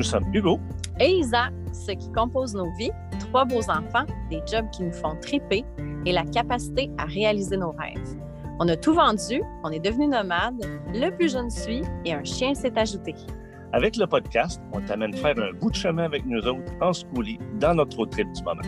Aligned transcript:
Nous 0.00 0.04
sommes 0.04 0.34
Hugo 0.34 0.58
et 0.98 1.10
Isa, 1.10 1.50
ce 1.74 1.92
qui 1.92 2.10
compose 2.12 2.54
nos 2.54 2.72
vies, 2.78 2.90
trois 3.18 3.44
beaux 3.44 3.68
enfants, 3.68 4.06
des 4.30 4.40
jobs 4.50 4.64
qui 4.70 4.84
nous 4.84 4.94
font 4.94 5.14
triper 5.20 5.62
et 6.06 6.12
la 6.12 6.24
capacité 6.24 6.90
à 6.96 7.04
réaliser 7.04 7.58
nos 7.58 7.72
rêves. 7.72 8.16
On 8.60 8.68
a 8.68 8.76
tout 8.76 8.94
vendu, 8.94 9.42
on 9.62 9.70
est 9.70 9.78
devenu 9.78 10.06
nomade, 10.06 10.64
le 10.94 11.10
plus 11.10 11.30
jeune 11.30 11.50
suit 11.50 11.82
et 12.06 12.14
un 12.14 12.24
chien 12.24 12.54
s'est 12.54 12.72
ajouté. 12.78 13.14
Avec 13.74 13.98
le 13.98 14.06
podcast, 14.06 14.62
on 14.72 14.80
t'amène 14.80 15.12
faire 15.12 15.38
un 15.38 15.52
bout 15.52 15.68
de 15.68 15.76
chemin 15.76 16.04
avec 16.04 16.24
nous 16.24 16.40
autres 16.46 16.72
en 16.80 16.94
schoolie 16.94 17.38
dans 17.58 17.74
notre 17.74 17.98
road 17.98 18.08
trip 18.08 18.32
du 18.32 18.42
moment. 18.42 18.62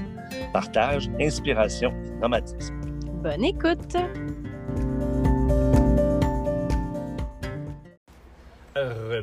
Partage, 0.52 1.10
inspiration, 1.18 1.94
nomadisme. 2.20 2.78
Bonne 3.22 3.44
écoute! 3.44 3.96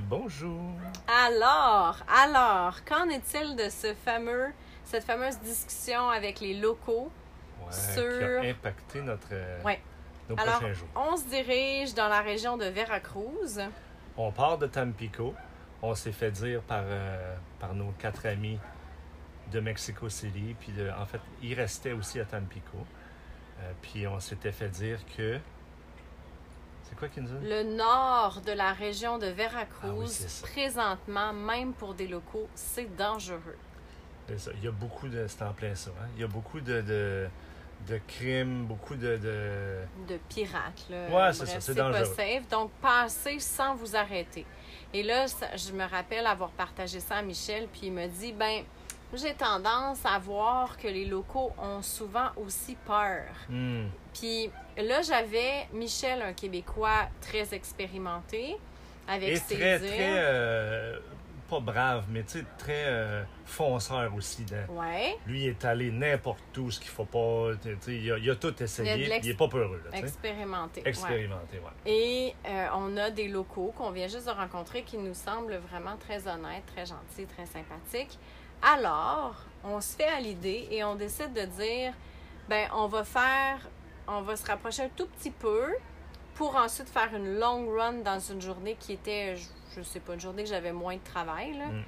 Bonjour. 0.02 0.62
Alors, 1.08 1.98
alors, 2.08 2.84
qu'en 2.86 3.10
est-il 3.10 3.56
de 3.56 3.70
ce 3.70 3.94
fameux, 3.94 4.50
cette 4.84 5.04
fameuse 5.04 5.40
discussion 5.40 6.10
avec 6.10 6.40
les 6.40 6.54
locaux 6.54 7.12
sur... 7.72 8.20
qui 8.42 8.48
a 8.48 8.50
impacté 8.52 9.02
notre, 9.02 9.34
ouais. 9.66 9.82
nos 10.30 10.40
alors, 10.40 10.60
prochains 10.60 10.74
jours? 10.74 10.88
On 10.96 11.18
se 11.18 11.26
dirige 11.26 11.94
dans 11.94 12.10
la 12.10 12.22
région 12.22 12.58
de 12.58 12.66
Veracruz. 12.66 13.60
On 14.18 14.32
part 14.32 14.58
de 14.58 14.68
Tampico. 14.68 15.34
On 15.82 15.96
s'est 15.96 16.12
fait 16.12 16.32
dire 16.32 16.62
par, 16.62 16.84
euh, 16.84 17.36
par 17.60 17.74
nos 17.74 17.92
quatre 17.92 18.26
amis 18.26 18.60
de 19.52 19.60
Mexico 19.60 20.10
City. 20.10 20.56
Puis, 20.60 20.74
en 20.98 21.06
fait, 21.06 21.22
ils 21.42 21.54
restaient 21.54 21.94
aussi 21.94 22.20
à 22.20 22.26
Tampico. 22.26 22.78
Euh, 23.62 23.72
puis, 23.82 24.06
on 24.06 24.20
s'était 24.20 24.52
fait 24.52 24.70
dire 24.70 25.00
que 25.18 25.40
c'est 26.90 26.98
quoi 26.98 27.08
qui 27.08 27.22
nous 27.22 27.30
a... 27.30 27.40
Le 27.42 27.64
nord 27.64 28.42
de 28.46 28.52
la 28.52 28.74
région 28.74 29.18
de 29.18 29.28
Veracruz, 29.28 30.26
ah 30.26 30.48
présentement, 30.48 31.34
même 31.34 31.74
pour 31.74 31.94
des 31.94 32.08
locaux, 32.08 32.48
c'est 32.56 32.96
dangereux. 32.96 33.58
C'est 34.28 34.40
ça. 34.40 34.52
Il 34.56 34.64
y 34.64 34.68
a 34.68 34.72
beaucoup 34.72 35.08
de... 35.08 35.26
C'est 35.28 35.44
en 35.44 35.54
plein 35.54 35.76
ça. 35.76 35.92
Hein? 36.02 36.08
Il 36.16 36.22
y 36.22 36.24
a 36.24 36.28
beaucoup 36.28 36.60
de, 36.60 36.82
de, 36.82 37.28
de 37.88 38.00
crimes, 38.08 38.66
beaucoup 38.66 38.96
de... 38.96 39.18
De, 39.18 39.78
de 40.08 40.18
pirates, 40.30 40.86
là. 40.90 41.08
Ouais, 41.10 41.34
c'est 41.34 41.46
ça. 41.46 41.62
C'est 41.62 41.76
dangereux. 41.76 42.00
pas 42.00 42.06
safe. 42.06 42.48
Donc, 42.50 42.72
passez 42.82 43.40
sans 43.40 43.76
vous 43.76 43.96
arrêter. 43.96 44.46
Et 44.94 45.04
là, 45.04 45.26
je 45.56 45.72
me 45.72 45.86
rappelle 45.86 46.26
avoir 46.26 46.50
partagé 46.50 47.00
ça 47.00 47.18
à 47.18 47.22
Michel, 47.22 47.68
puis 47.72 47.82
il 47.84 47.94
me 47.94 48.08
dit, 48.08 48.34
ben 48.34 48.64
j'ai 49.14 49.34
tendance 49.34 50.06
à 50.06 50.20
voir 50.20 50.78
que 50.78 50.88
les 50.88 51.06
locaux 51.06 51.52
ont 51.58 51.82
souvent 51.82 52.30
aussi 52.38 52.76
peur. 52.76 53.26
Hmm. 53.50 53.88
Puis 54.14 54.52
là, 54.84 55.02
j'avais 55.02 55.68
Michel, 55.74 56.22
un 56.22 56.34
Québécois 56.34 57.08
très 57.22 57.54
expérimenté, 57.54 58.58
avec 59.08 59.30
Et 59.30 59.36
ses 59.38 59.56
très, 59.56 59.80
très, 59.80 60.16
euh, 60.18 61.00
pas 61.50 61.60
brave, 61.60 62.04
mais 62.10 62.24
tu 62.24 62.40
sais, 62.40 62.46
très 62.58 62.86
euh, 62.86 63.24
fonceur 63.46 64.14
aussi. 64.14 64.46
Ouais. 64.70 65.18
Lui, 65.26 65.46
il 65.46 65.50
est 65.50 65.66
allé 65.66 65.92
n'importe 65.92 66.56
où, 66.58 66.70
ce 66.70 66.80
qu'il 66.80 66.92
faut 66.92 67.06
pas. 67.06 67.52
Il 67.88 68.12
a, 68.12 68.18
il 68.18 68.30
a, 68.30 68.36
tout 68.36 68.62
essayé, 68.62 69.20
il, 69.24 69.30
est 69.30 69.34
pas 69.34 69.48
peureux. 69.48 69.82
Là, 69.92 69.98
expérimenté. 69.98 70.82
Expérimenté, 70.86 71.58
ouais. 71.58 71.92
Et 71.92 72.36
euh, 72.48 72.68
on 72.76 72.96
a 72.98 73.10
des 73.10 73.28
locaux 73.28 73.74
qu'on 73.76 73.90
vient 73.90 74.08
juste 74.08 74.28
de 74.28 74.32
rencontrer 74.32 74.84
qui 74.84 74.98
nous 74.98 75.16
semblent 75.16 75.60
vraiment 75.72 75.98
très 75.98 76.28
honnêtes, 76.28 76.66
très 76.68 76.86
gentils, 76.86 77.26
très 77.26 77.48
sympathiques. 77.48 78.20
Alors, 78.62 79.36
on 79.64 79.82
se 79.82 79.96
fait 79.96 80.08
à 80.08 80.20
l'idée 80.20 80.68
et 80.70 80.84
on 80.84 80.96
décide 80.96 81.34
de 81.34 81.46
dire, 81.46 81.94
ben, 82.48 82.68
on 82.76 82.88
va 82.88 83.04
faire, 83.04 83.60
on 84.10 84.22
va 84.22 84.36
se 84.36 84.46
rapprocher 84.46 84.84
un 84.84 84.90
tout 84.90 85.08
petit 85.08 85.32
peu 85.32 85.68
pour 86.36 86.56
ensuite 86.56 86.90
faire 86.90 87.14
une 87.16 87.38
long 87.40 87.70
run 87.70 87.94
dans 88.04 88.20
une 88.20 88.42
journée 88.42 88.76
qui 88.80 88.94
était, 88.94 89.36
je, 89.76 89.82
sais 89.82 90.00
pas, 90.00 90.14
une 90.14 90.20
journée 90.20 90.44
que 90.44 90.50
j'avais 90.50 90.72
moins 90.72 90.96
de 90.96 91.04
travail. 91.04 91.58
Là. 91.58 91.68
Mm. 91.68 91.84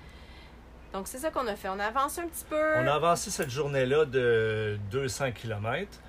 Donc, 0.94 1.08
c'est 1.08 1.20
ça 1.20 1.32
qu'on 1.32 1.48
a 1.48 1.56
fait. 1.56 1.70
On 1.70 1.80
a 1.80 1.86
avancé 1.86 2.22
un 2.22 2.28
petit 2.28 2.46
peu. 2.50 2.76
On 2.76 2.88
a 2.88 2.94
avancé 2.94 3.32
cette 3.32 3.50
journée-là 3.50 4.06
de 4.06 4.78
200 4.92 5.32
km. 5.32 6.00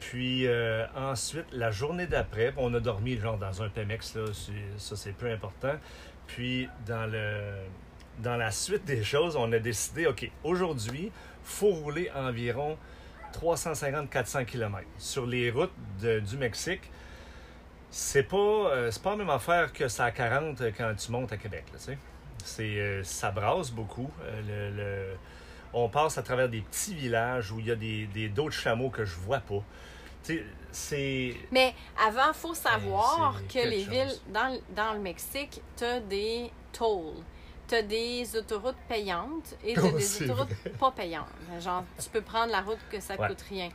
Puis 0.00 0.46
euh, 0.46 0.86
ensuite, 0.96 1.44
la 1.52 1.70
journée 1.70 2.06
d'après, 2.06 2.54
on 2.56 2.72
a 2.72 2.80
dormi 2.80 3.18
genre 3.18 3.36
dans 3.36 3.62
un 3.62 3.68
Pemex, 3.68 4.16
là, 4.16 4.24
ça 4.78 4.96
c'est 4.96 5.12
peu 5.12 5.30
important. 5.30 5.74
Puis 6.26 6.68
dans 6.86 7.04
le, 7.04 7.52
dans 8.20 8.36
la 8.36 8.50
suite 8.50 8.86
des 8.86 9.04
choses, 9.04 9.36
on 9.36 9.52
a 9.52 9.58
décidé, 9.58 10.06
OK, 10.06 10.30
aujourd'hui, 10.42 11.06
il 11.06 11.12
faut 11.44 11.68
rouler 11.68 12.10
environ 12.14 12.78
350-400 13.32 14.44
km. 14.44 14.86
Sur 14.98 15.26
les 15.26 15.50
routes 15.50 15.72
du 15.98 16.36
Mexique, 16.36 16.90
c'est 17.90 18.22
pas, 18.22 18.36
euh, 18.36 18.90
pas 19.02 19.10
la 19.10 19.16
même 19.16 19.30
affaire 19.30 19.72
que 19.72 19.88
ça 19.88 20.04
à 20.04 20.10
40 20.10 20.62
quand 20.76 20.94
tu 20.96 21.10
montes 21.10 21.32
à 21.32 21.36
Québec. 21.36 21.64
Là, 21.72 21.94
c'est, 22.44 22.62
euh, 22.62 23.02
ça 23.04 23.30
brasse 23.30 23.70
beaucoup. 23.70 24.10
Euh, 24.22 25.10
le, 25.12 25.16
on 25.72 25.88
passe 25.88 26.18
à 26.18 26.22
travers 26.22 26.48
des 26.48 26.60
petits 26.60 26.94
villages 26.94 27.52
où 27.52 27.60
il 27.60 27.66
y 27.66 27.70
a 27.70 27.76
des, 27.76 28.06
des 28.06 28.28
d'autres 28.28 28.54
chameaux 28.54 28.90
que 28.90 29.04
je 29.04 29.16
vois 29.16 29.40
pas. 29.40 29.62
C'est... 30.72 31.34
Mais 31.50 31.74
avant, 32.06 32.28
il 32.28 32.34
faut 32.34 32.54
savoir 32.54 33.40
que 33.52 33.58
les 33.58 33.84
villes 33.84 34.14
dans, 34.32 34.56
dans 34.76 34.92
le 34.92 35.00
Mexique, 35.00 35.60
tu 35.76 35.84
as 35.84 35.98
des 35.98 36.52
tolls 36.72 37.24
tu 37.70 37.76
as 37.76 37.82
des 37.82 38.36
autoroutes 38.36 38.76
payantes 38.88 39.54
et 39.64 39.74
tu 39.74 39.80
as 39.80 39.92
des 39.92 40.22
autoroutes 40.24 40.54
pas 40.78 40.90
payantes. 40.90 41.28
Genre, 41.60 41.84
tu 42.02 42.10
peux 42.10 42.20
prendre 42.20 42.50
la 42.50 42.62
route 42.62 42.80
que 42.90 42.98
ça 43.00 43.16
coûte 43.16 43.42
rien. 43.48 43.70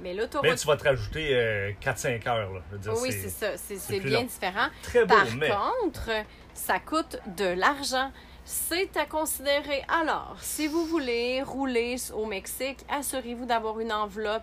Mais 0.00 0.14
l'autoroute. 0.14 0.48
Mais 0.48 0.56
tu 0.56 0.66
vas 0.66 0.76
te 0.76 0.84
rajouter 0.84 1.74
4-5 1.80 2.26
euh, 2.26 2.30
heures. 2.30 2.52
Là. 2.52 2.94
oui, 3.00 3.12
c'est 3.12 3.28
ça. 3.28 3.56
C'est 3.56 4.00
bien 4.00 4.24
différent. 4.24 4.68
Très 4.82 5.06
Par 5.06 5.26
mais... 5.36 5.50
contre, 5.50 6.10
ça 6.52 6.80
coûte 6.80 7.18
de 7.36 7.46
l'argent. 7.46 8.10
C'est 8.44 8.96
à 8.96 9.04
considérer. 9.04 9.84
Alors, 9.88 10.36
si 10.40 10.66
vous 10.66 10.86
voulez 10.86 11.42
rouler 11.42 11.96
au 12.14 12.26
Mexique, 12.26 12.78
assurez-vous 12.88 13.44
d'avoir 13.44 13.78
une 13.78 13.92
enveloppe 13.92 14.42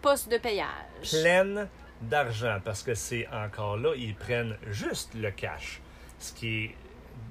poste 0.00 0.30
de 0.30 0.38
payage. 0.38 0.68
Pleine 1.10 1.68
d'argent, 2.00 2.58
parce 2.64 2.82
que 2.82 2.94
c'est 2.94 3.26
encore 3.28 3.76
là, 3.76 3.94
ils 3.96 4.14
prennent 4.14 4.56
juste 4.70 5.14
le 5.14 5.30
cash. 5.32 5.80
Ce 6.18 6.32
qui 6.32 6.64
est 6.64 6.74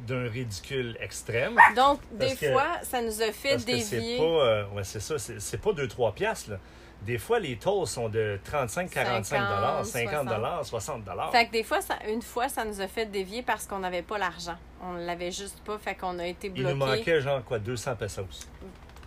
d'un 0.08 0.28
ridicule 0.28 0.98
extrême. 1.00 1.58
Donc, 1.76 2.00
des 2.12 2.36
fois, 2.36 2.80
ça 2.84 3.02
nous 3.02 3.22
a 3.22 3.32
fait 3.32 3.58
dévier. 3.58 3.82
C'est 3.82 4.18
pas, 4.18 4.24
euh, 4.24 4.66
ouais, 4.70 4.84
c'est 4.84 5.00
ça, 5.00 5.18
c'est 5.18 5.62
pas 5.62 5.72
2-3 5.72 6.14
piastres, 6.14 6.52
là. 6.52 6.58
Des 7.02 7.18
fois, 7.18 7.40
les 7.40 7.56
taux 7.56 7.88
sont 7.88 8.10
de 8.10 8.40
35, 8.44 8.92
45 8.92 9.40
dollars, 9.40 9.86
50 9.86 10.28
dollars, 10.28 10.64
60 10.64 11.04
dollars. 11.04 11.32
Fait 11.32 11.48
que 11.48 11.52
des 11.52 11.64
fois, 11.64 11.82
ça, 11.82 11.96
une 12.08 12.22
fois, 12.22 12.48
ça 12.48 12.64
nous 12.64 12.80
a 12.80 12.88
fait 12.88 13.08
dévier 13.08 13.42
parce 13.42 13.66
qu'on 13.66 13.80
n'avait 13.80 14.04
pas 14.04 14.20
l'argent. 14.20 14.56
On 14.84 14.94
l'avait 14.94 15.32
juste 15.32 15.60
pas, 15.66 15.80
fait 15.80 15.96
qu'on 15.96 16.20
a 16.20 16.28
été 16.28 16.50
bloqué. 16.50 16.70
Il 16.70 16.78
nous 16.78 16.86
manquait 16.86 17.22
genre 17.22 17.44
quoi, 17.44 17.58
200 17.58 17.96
pesos. 17.96 18.48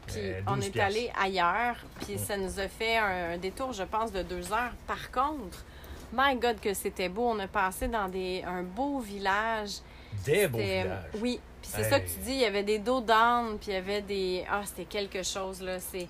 Puis 0.09 0.17
euh, 0.19 0.41
on 0.49 0.61
est 0.61 0.77
allé 0.81 1.11
ailleurs, 1.21 1.77
puis 2.01 2.19
ça 2.19 2.37
nous 2.37 2.59
a 2.59 2.67
fait 2.69 2.97
un, 2.97 3.39
détour, 3.39 3.73
je 3.73 3.85
pense, 3.85 4.11
de 4.11 4.23
deux 4.23 4.53
heures. 4.53 4.73
Par 4.89 5.13
contre, 5.13 5.65
my 6.13 6.35
God, 6.35 6.59
que 6.61 6.75
c'était 6.75 7.09
beau. 7.09 7.29
On 7.29 7.39
a 7.39 7.47
passé 7.47 7.87
dans 7.87 8.09
des, 8.09 8.43
un 8.45 8.65
beau 8.65 8.99
village 8.99 9.79
des 10.25 10.49
beaux 10.49 10.59
villages. 10.59 11.05
Oui. 11.21 11.41
Puis 11.61 11.71
c'est 11.75 11.85
ça 11.85 11.99
que 11.99 12.07
tu 12.07 12.19
dis, 12.21 12.33
il 12.33 12.41
y 12.41 12.45
avait 12.45 12.63
des 12.63 12.79
dos 12.79 13.01
d'âne, 13.01 13.59
puis 13.59 13.71
il 13.71 13.75
y 13.75 13.77
avait 13.77 14.03
des. 14.03 14.45
Ah, 14.51 14.63
c'était 14.65 14.85
quelque 14.85 15.23
chose, 15.23 15.63
là. 15.63 15.81
C'est. 15.81 16.09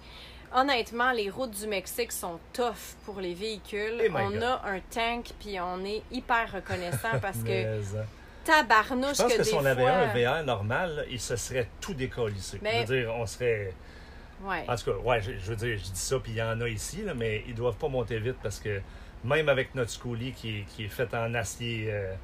Honnêtement, 0.53 1.11
les 1.13 1.31
routes 1.31 1.51
du 1.51 1.67
Mexique 1.67 2.13
sont 2.13 2.39
tough 2.53 2.97
pour 3.05 3.21
les 3.21 3.35
véhicules. 3.35 4.01
Eh 4.01 4.11
on 4.11 4.41
a 4.41 4.63
un 4.65 4.81
tank, 4.91 5.31
puis 5.41 5.59
on 5.61 5.85
est 5.85 6.03
hyper 6.11 6.53
reconnaissant 6.53 7.19
parce 7.21 7.39
que. 7.39 7.81
Tabarnouche 8.45 9.17
je 9.17 9.23
pense 9.23 9.37
que, 9.37 9.43
si 9.43 9.55
on 9.55 9.65
avait 9.65 9.87
un 9.87 10.13
VR 10.13 10.45
normal, 10.45 11.07
il 11.11 11.21
se 11.21 11.35
serait 11.37 11.69
tout 11.81 11.95
décollissé. 11.95 12.59
Mais... 12.61 12.85
Je 12.87 12.93
veux 12.93 13.01
dire, 13.01 13.15
on 13.15 13.27
serait. 13.27 13.73
Ouais. 14.43 14.65
En 14.69 14.77
tout 14.77 14.93
cas, 14.93 14.99
ouais, 14.99 15.23
je, 15.23 15.31
veux 15.31 15.57
dire, 15.57 15.79
je 15.79 15.91
dis 15.91 15.99
ça, 15.99 16.19
puis 16.19 16.33
il 16.33 16.39
y 16.39 16.43
en 16.43 16.61
a 16.61 16.69
ici, 16.69 17.03
là, 17.03 17.15
mais 17.15 17.43
ils 17.49 17.55
doivent 17.55 17.77
pas 17.77 17.89
monter 17.89 18.19
vite 18.19 18.37
parce 18.43 18.61
que 18.61 18.83
même 19.25 19.49
avec 19.49 19.75
notre 19.75 19.91
schoolie 19.91 20.33
qui 20.33 20.59
est, 20.59 20.65
qui 20.65 20.85
est 20.85 20.89
fait 20.89 21.15
en 21.15 21.33
acier. 21.35 21.87
Euh, 21.89 22.15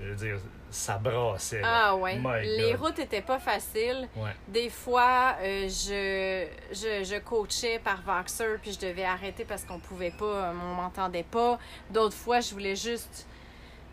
je 0.00 0.08
veux 0.08 0.14
dire, 0.14 0.36
ça 0.70 0.98
brassait. 0.98 1.62
Ah 1.64 1.96
ouais. 1.96 2.18
Les 2.42 2.74
routes 2.74 2.98
étaient 2.98 3.22
pas 3.22 3.38
faciles. 3.38 4.08
Des 4.48 4.68
fois, 4.68 5.36
euh, 5.40 5.68
je, 5.68 6.46
je, 6.72 7.04
je, 7.04 7.18
coachais 7.18 7.80
par 7.82 8.02
Voxer, 8.02 8.58
puis 8.60 8.72
je 8.72 8.86
devais 8.86 9.04
arrêter 9.04 9.44
parce 9.44 9.64
qu'on 9.64 9.78
pouvait 9.78 10.10
pas, 10.10 10.52
on 10.52 10.74
m'entendait 10.74 11.22
pas. 11.22 11.58
D'autres 11.90 12.16
fois, 12.16 12.40
je 12.40 12.52
voulais 12.52 12.76
juste 12.76 13.26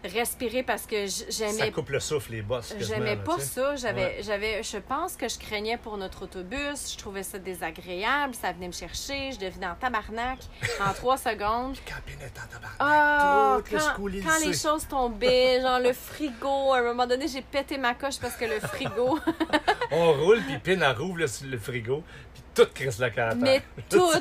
respirer 0.03 0.63
parce 0.63 0.85
que 0.85 1.05
j'aimais. 1.29 1.53
Ça 1.53 1.71
coupe 1.71 1.89
le 1.89 1.99
souffle, 1.99 2.31
les 2.33 2.41
bosses. 2.41 2.73
J'aimais 2.79 3.17
pas 3.17 3.39
ça. 3.39 3.75
J'avais, 3.75 4.21
j'avais, 4.21 4.63
je 4.63 4.77
pense 4.77 5.15
que 5.15 5.27
je 5.27 5.37
craignais 5.37 5.77
pour 5.77 5.97
notre 5.97 6.23
autobus. 6.23 6.93
Je 6.93 6.97
trouvais 6.97 7.23
ça 7.23 7.39
désagréable. 7.39 8.33
Ça 8.35 8.51
venait 8.51 8.67
me 8.67 8.73
chercher. 8.73 9.31
Je 9.31 9.39
devenais 9.39 9.67
en 9.67 9.75
tabarnak 9.75 10.39
en 10.81 10.93
trois 10.95 11.17
secondes. 11.17 11.77
en 11.77 12.51
tabarnak. 12.51 12.75
Ah, 12.79 13.59
quand, 13.69 14.39
les 14.43 14.53
choses 14.53 14.87
tombaient, 14.87 15.61
genre 15.61 15.79
le 15.79 15.93
frigo. 15.93 16.73
À 16.73 16.79
un 16.79 16.83
moment 16.83 17.07
donné, 17.07 17.27
j'ai 17.27 17.41
pété 17.41 17.77
ma 17.77 17.93
coche 17.93 18.19
parce 18.19 18.35
que 18.35 18.45
le 18.45 18.59
frigo. 18.59 19.19
on 19.91 20.13
roule, 20.13 20.41
puis 20.43 20.57
Pin, 20.59 20.81
elle 20.81 20.97
rouvre 20.97 21.17
le, 21.19 21.27
le 21.49 21.57
frigo, 21.57 22.03
puis 22.33 22.43
tout 22.53 22.67
crisse 22.73 22.99
la 22.99 23.09
carte. 23.09 23.37
Mais 23.37 23.61
tout. 23.89 24.11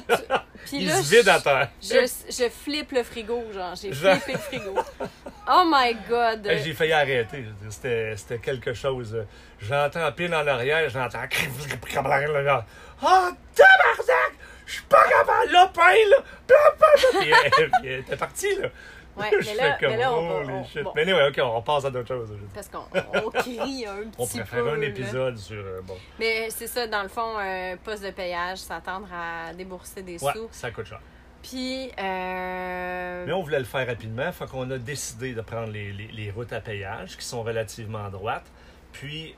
Puis 0.67 0.79
Il 0.83 0.89
là, 0.89 1.03
se 1.03 1.11
vide 1.15 1.29
à 1.29 1.39
je, 1.39 1.43
terre. 1.45 1.69
je, 1.83 2.33
je 2.45 2.49
flippe 2.49 2.93
le 2.93 3.03
frigo, 3.03 3.43
genre. 3.53 3.75
J'ai 3.75 3.93
flippé 3.93 4.33
le 4.33 4.39
frigo. 4.39 4.75
Oh 5.49 5.65
my 5.67 5.97
God. 6.09 6.49
J'ai 6.63 6.73
failli 6.73 6.93
arrêter. 6.93 7.45
C'était, 7.71 8.39
quelque 8.39 8.73
chose. 8.73 9.15
euh, 9.15 9.25
J'entends 9.61 10.11
Pin 10.13 10.33
en 10.33 10.47
arrière, 10.47 10.89
j'entends. 10.89 11.19
Ah, 13.05 13.31
tabarnak! 13.55 14.33
Je 14.67 14.73
suis 14.75 14.83
pas 14.85 15.05
capable, 15.09 15.51
le 15.51 15.73
pain, 15.73 16.11
là! 16.11 17.21
Puis, 17.21 17.89
elle 17.91 17.99
était 18.01 18.17
partie, 18.17 18.55
là. 18.57 18.69
Ouais, 19.17 19.31
Je 19.41 19.47
mais 19.51 19.55
là, 19.57 19.75
fais 19.77 19.81
comme, 19.85 19.91
mais 19.95 19.99
là, 19.99 20.13
on 20.15 20.29
va. 20.29 20.35
holy 20.37 20.51
on- 20.53 20.65
shit. 20.65 20.83
bon, 20.83 20.93
Mais 20.95 21.03
anyway, 21.03 21.29
OK, 21.29 21.39
on 21.43 21.63
passe 21.63 21.85
à 21.85 21.91
d'autres 21.91 22.09
choses. 22.09 22.29
dire. 22.31 22.39
parce 22.55 22.69
qu'on 22.69 22.85
on 23.15 23.31
crie 23.31 23.87
un 23.87 23.97
petit 24.11 24.17
On 24.19 24.27
peu. 24.27 24.33
préfère 24.45 24.67
un 24.67 24.77
là. 24.77 24.87
épisode 24.87 25.37
sur. 25.39 25.57
euh, 25.65 25.81
bon. 25.83 25.97
Mais 26.19 26.49
c'est 26.51 26.67
ça, 26.67 26.87
dans 26.87 27.03
le 27.03 27.09
fond, 27.09 27.39
euh, 27.39 27.77
poste 27.85 28.03
de 28.05 28.11
payage, 28.11 28.59
s'attendre 28.59 29.09
à 29.13 29.53
débourser 29.55 30.03
des 30.03 30.23
Ouais, 30.23 30.33
sous. 30.33 30.49
ça 30.51 30.71
coûte 30.71 30.87
cher. 30.87 31.01
Puis, 31.43 31.91
euh, 31.99 33.25
Mais 33.27 33.33
on 33.33 33.43
voulait 33.43 33.59
le 33.59 33.65
faire 33.65 33.87
rapidement, 33.87 34.31
fait 34.33 34.47
qu'on 34.47 34.71
a 34.71 34.79
décidé 34.79 35.35
de 35.35 35.41
prendre 35.41 35.71
les, 35.73 35.93
les- 35.93 36.09
les 36.13 36.31
routes 36.31 36.53
à 36.53 36.61
péage 36.61 37.17
qui 37.17 37.25
sont 37.25 37.43
relativement 37.43 38.09
droites. 38.11 38.47
Puis, 38.93 39.35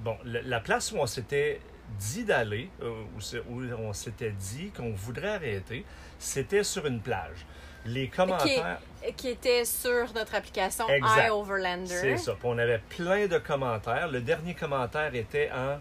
bon, 0.00 0.16
la, 0.24 0.42
la 0.42 0.60
place 0.60 0.90
où 0.92 0.96
on 0.96 1.06
s'était 1.06 1.60
dit 1.98 2.24
d'aller, 2.24 2.68
où 2.82 3.60
on 3.78 3.92
s'était 3.92 4.30
dit 4.32 4.70
qu'on 4.76 4.92
voudrait 4.92 5.34
arrêter, 5.34 5.84
c'était 6.18 6.64
sur 6.64 6.86
une 6.86 7.00
plage. 7.00 7.46
Les 7.84 8.08
commentaires, 8.08 8.78
qui 9.16 9.28
était 9.28 9.64
sur 9.64 10.12
notre 10.14 10.34
application 10.34 10.88
Exact. 10.88 11.26
iOverlander. 11.28 11.86
c'est 11.86 12.16
ça. 12.16 12.32
Puis 12.32 12.42
on 12.44 12.56
avait 12.58 12.78
plein 12.88 13.26
de 13.26 13.38
commentaires. 13.38 14.08
Le 14.08 14.20
dernier 14.20 14.54
commentaire 14.54 15.14
était 15.14 15.50
en, 15.52 15.78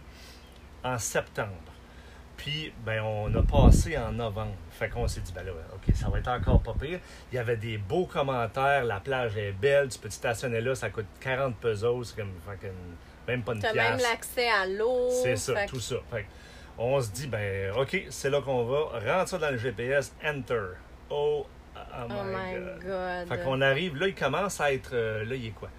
en 0.90 0.98
septembre. 0.98 1.50
Puis, 2.36 2.74
ben, 2.86 3.02
on 3.04 3.34
a 3.36 3.42
passé 3.44 3.98
en 3.98 4.12
novembre. 4.12 4.56
Fait 4.72 4.90
qu'on 4.90 5.08
s'est 5.08 5.22
dit, 5.22 5.32
ben 5.32 5.46
là, 5.46 5.52
OK, 5.76 5.96
ça 5.96 6.10
va 6.10 6.18
être 6.20 6.28
encore 6.28 6.62
pas 6.62 6.74
pire. 6.74 7.00
Il 7.32 7.36
y 7.36 7.38
avait 7.38 7.56
des 7.56 7.78
beaux 7.78 8.06
commentaires. 8.06 8.84
La 8.84 9.00
plage 9.00 9.38
est 9.38 9.54
belle. 9.54 9.88
Tu 9.90 10.00
peux 10.00 10.10
te 10.10 10.14
stationner 10.14 10.60
là. 10.60 10.76
Ça 10.76 10.90
coûte 10.90 11.06
40 11.22 11.56
pesos. 11.58 12.04
C'est 12.04 12.16
comme, 12.18 12.32
même 13.28 13.44
pas 13.44 13.54
une 13.54 13.60
Tu 13.60 13.68
as 13.68 13.74
même 13.74 13.96
pièce. 13.98 14.10
l'accès 14.10 14.50
à 14.50 14.66
l'eau. 14.66 15.10
C'est 15.24 15.38
ça, 15.38 15.56
Fait 15.56 15.66
tout 15.68 15.80
ça. 15.80 15.96
Fait 16.12 16.26
on 16.78 17.00
se 17.00 17.12
dit, 17.12 17.28
ben, 17.28 17.72
OK, 17.78 18.08
c'est 18.10 18.30
là 18.32 18.42
qu'on 18.42 18.66
va. 18.66 19.00
Rentre 19.00 19.30
ça 19.30 19.38
dans 19.38 19.52
le 19.52 19.58
GPS. 19.58 20.14
Enter. 20.26 20.74
Oh, 21.12 21.46
oh 21.76 22.08
Oh 22.10 22.24
my, 22.24 22.34
my 22.34 22.54
God. 22.82 22.84
God. 22.84 23.28
Fait 23.38 23.44
qu'on 23.44 23.62
arrive, 23.62 23.96
là, 23.98 24.08
il 24.08 24.16
commence 24.16 24.60
à 24.62 24.74
être. 24.74 24.92
euh, 24.94 25.26
là, 25.26 25.36
il 25.36 25.48
est 25.48 25.52
quoi? 25.52 25.70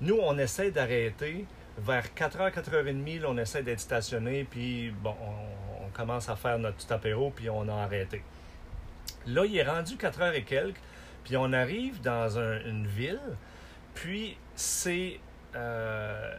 Nous, 0.00 0.18
on 0.20 0.36
essaie 0.38 0.70
d'arrêter. 0.70 1.46
Vers 1.78 2.04
4h, 2.14 2.50
4h30, 2.52 3.20
là, 3.22 3.28
on 3.30 3.38
essaie 3.38 3.62
d'être 3.62 3.80
stationné, 3.80 4.44
puis 4.44 4.90
bon, 4.90 5.14
on, 5.22 5.86
on 5.86 5.88
commence 5.90 6.28
à 6.28 6.36
faire 6.36 6.58
notre 6.58 6.76
petit 6.76 6.92
apéro, 6.92 7.30
puis 7.34 7.48
on 7.48 7.66
a 7.68 7.74
arrêté. 7.84 8.22
Là, 9.26 9.44
il 9.46 9.56
est 9.56 9.62
rendu 9.62 9.94
4h 9.96 10.34
et 10.34 10.42
quelques, 10.42 10.80
puis 11.24 11.36
on 11.38 11.50
arrive 11.54 12.00
dans 12.02 12.38
un- 12.38 12.60
une 12.66 12.86
ville, 12.86 13.20
puis 13.94 14.36
c'est. 14.54 15.18
euh, 15.56 16.34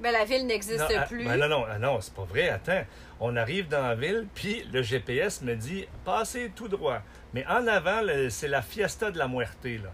Ben, 0.00 0.12
la 0.12 0.24
ville 0.24 0.46
n'existe 0.46 0.78
non, 0.80 0.86
ah, 0.98 1.02
plus. 1.06 1.24
ben 1.24 1.36
non, 1.36 1.48
non, 1.48 1.64
ah 1.70 1.78
non, 1.78 2.00
c'est 2.00 2.14
pas 2.14 2.24
vrai. 2.24 2.48
Attends. 2.48 2.84
On 3.20 3.36
arrive 3.36 3.68
dans 3.68 3.82
la 3.82 3.94
ville, 3.94 4.26
puis 4.34 4.64
le 4.72 4.82
GPS 4.82 5.42
me 5.42 5.54
dit 5.54 5.86
passez 6.04 6.50
tout 6.56 6.68
droit. 6.68 7.00
Mais 7.34 7.44
en 7.46 7.66
avant, 7.66 8.00
le- 8.02 8.30
c'est 8.30 8.48
la 8.48 8.62
Fiesta 8.62 9.10
de 9.10 9.18
la 9.18 9.28
Muerte, 9.28 9.64
là. 9.64 9.90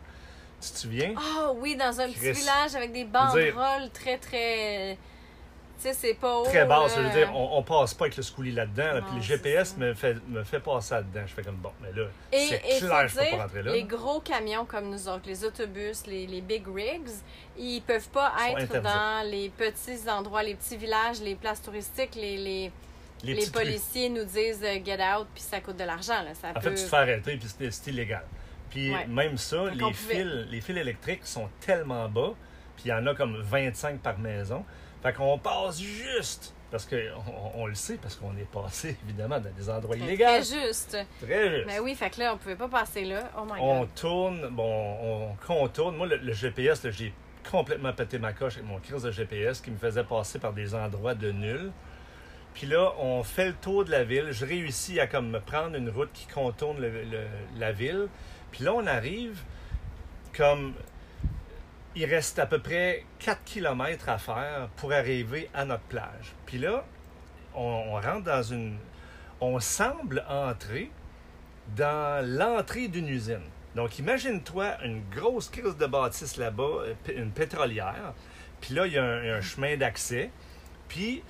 Tu 0.61 0.71
te 0.71 0.79
souviens? 0.79 1.13
Ah 1.17 1.51
oui, 1.57 1.77
dans 1.77 2.01
un 2.01 2.07
petit 2.09 2.31
village 2.33 2.75
avec 2.75 2.93
des 2.93 3.05
dire- 3.05 3.09
banderoles 3.13 3.91
très, 3.93 4.17
très. 4.19 4.97
Sais, 5.79 5.93
c'est 5.93 6.15
pas 6.15 6.37
haut. 6.39 6.45
Très 6.45 6.65
basse, 6.65 6.97
là. 6.97 7.03
je 7.03 7.09
veux 7.09 7.15
dire, 7.15 7.37
on, 7.37 7.59
on 7.59 7.63
passe 7.63 7.93
pas 7.95 8.07
avec 8.07 8.17
le 8.17 8.23
schoolie 8.23 8.53
là-dedans, 8.53 8.95
là, 8.95 9.03
puis 9.03 9.17
le 9.17 9.23
GPS 9.23 9.77
me 9.77 9.93
fait, 9.95 10.17
me 10.29 10.43
fait 10.43 10.61
passer 10.61 10.95
là-dedans. 10.95 11.21
Je 11.27 11.35
fais 11.35 11.43
comme 11.43 11.57
bon, 11.57 11.73
mais 11.83 11.93
là, 11.93 12.09
c'est 12.33 12.59
clair, 12.81 13.09
je 13.09 13.15
peux 13.15 13.37
pas 13.37 13.43
rentrer 13.43 13.63
là. 13.63 13.73
les 13.73 13.83
gros 13.85 14.21
camions 14.21 14.65
comme 14.65 14.89
nous 14.89 15.09
autres, 15.09 15.25
les 15.27 15.45
autobus, 15.45 16.07
les, 16.07 16.27
les 16.27 16.41
big 16.41 16.65
rigs, 16.67 17.09
ils 17.59 17.83
peuvent 17.83 18.09
pas 18.09 18.33
Ils 18.57 18.63
être 18.63 18.81
dans 18.83 19.29
les 19.31 19.51
petits 19.51 20.09
endroits, 20.09 20.43
les 20.43 20.55
petits 20.55 20.77
villages, 20.79 21.21
les 21.21 21.35
places 21.35 21.61
touristiques. 21.63 22.15
Les, 22.15 22.37
les, 22.39 22.73
les 23.23 23.47
policiers 23.51 24.09
nous 24.09 24.25
disent 24.25 24.63
euh, 24.65 24.79
get 24.85 24.99
out, 25.03 25.27
puis 25.35 25.43
ça 25.43 25.61
coûte 25.61 25.77
de 25.77 25.85
l'argent. 25.85 26.23
Là. 26.23 26.35
Ça 26.41 26.51
En 26.51 26.55
peut... 26.55 26.61
fait, 26.71 26.75
tu 26.77 26.83
te 26.85 26.89
fais 26.89 26.97
arrêter, 26.97 27.37
puis 27.37 27.49
c'est 27.71 27.91
illégal. 27.91 28.25
Puis 28.71 28.93
Ouais. 28.93 29.07
même 29.07 29.37
ça, 29.39 29.65
les 29.75 29.93
fils, 29.93 30.27
les 30.51 30.61
fils 30.61 30.77
électriques 30.77 31.25
sont 31.27 31.49
tellement 31.61 32.09
bas, 32.09 32.33
puis 32.77 32.87
il 32.87 32.89
y 32.89 32.93
en 32.93 33.07
a 33.07 33.15
comme 33.15 33.37
25 33.41 33.99
par 34.01 34.19
maison. 34.19 34.65
Fait 35.03 35.13
qu'on 35.13 35.39
passe 35.39 35.81
juste, 35.81 36.55
parce 36.71 36.85
qu'on 36.87 36.97
on, 37.57 37.63
on 37.63 37.67
le 37.67 37.75
sait, 37.75 37.97
parce 38.01 38.17
qu'on 38.17 38.37
est 38.37 38.51
passé, 38.51 38.97
évidemment, 39.05 39.39
dans 39.39 39.51
des 39.51 39.71
endroits 39.71 39.97
illégaux. 39.97 40.25
très 40.25 40.43
juste. 40.43 40.97
Très 41.21 41.51
juste. 41.51 41.67
Mais 41.67 41.79
oui, 41.79 41.95
fait 41.95 42.11
que 42.11 42.21
là, 42.21 42.35
on 42.35 42.39
pouvait 42.39 42.57
pas 42.57 42.69
passer 42.69 43.05
là. 43.05 43.31
Oh 43.39 43.45
my 43.45 43.61
on 43.61 43.81
god. 43.81 43.89
tourne, 43.95 44.49
bon, 44.51 44.97
on 45.03 45.37
contourne. 45.47 45.97
Moi, 45.97 46.07
le, 46.07 46.17
le 46.17 46.33
GPS, 46.33 46.83
là, 46.85 46.91
j'ai 46.91 47.13
complètement 47.51 47.93
pété 47.93 48.19
ma 48.19 48.33
coche 48.33 48.55
avec 48.57 48.67
mon 48.67 48.79
crise 48.81 49.03
de 49.03 49.11
GPS 49.13 49.61
qui 49.61 49.71
me 49.71 49.77
faisait 49.79 50.03
passer 50.05 50.39
par 50.41 50.53
des 50.53 50.75
endroits 50.75 51.15
de 51.15 51.31
nul. 51.31 51.71
Puis 52.55 52.67
là, 52.67 52.93
on 52.99 53.23
fait 53.23 53.49
le 53.49 53.53
tour 53.53 53.85
de 53.85 53.91
la 53.91 54.03
ville. 54.03 54.29
Je 54.33 54.45
réussis 54.47 54.99
à 54.99 55.07
comme 55.07 55.29
me 55.31 55.39
prendre 55.41 55.77
une 55.77 55.91
route 55.91 56.11
qui 56.15 56.27
contourne 56.27 56.81
le- 56.81 57.05
le- 57.05 57.27
la 57.59 57.71
ville. 57.71 58.09
Puis 58.51 58.65
là, 58.65 58.73
on 58.75 58.87
arrive 58.87 59.39
comme... 60.37 60.73
Il 61.99 62.05
reste 62.05 62.39
à 62.39 62.45
peu 62.45 62.59
près 62.59 63.07
4 63.21 63.43
km 63.45 64.11
à 64.11 64.19
faire 64.19 64.69
pour 64.77 64.93
arriver 64.93 65.49
à 65.55 65.65
notre 65.65 65.85
plage. 65.85 66.35
Puis 66.45 66.59
là, 66.59 66.85
on, 67.55 67.93
rentre 67.93 68.25
dans 68.25 68.43
une... 68.43 68.77
On 69.41 69.59
semble 69.61 70.23
entrer 70.29 70.91
dans 71.75 72.23
l'entrée 72.23 72.89
d'une 72.89 73.09
usine. 73.09 73.49
Donc, 73.75 73.99
imagine-toi 73.99 74.77
une 74.85 75.09
grosse 75.09 75.49
crise 75.49 75.79
de 75.79 75.87
bâtisse 75.87 76.37
là-bas, 76.37 76.63
euh, 76.63 76.95
une 77.09 77.31
pétrolière. 77.31 78.13
Puis 78.61 78.75
là, 78.75 78.87
il 78.87 78.93
y 78.93 78.99
a 78.99 79.05
un, 79.05 79.41
chemin 79.41 79.79
d'accès. 79.79 80.31
Puis, 80.89 81.23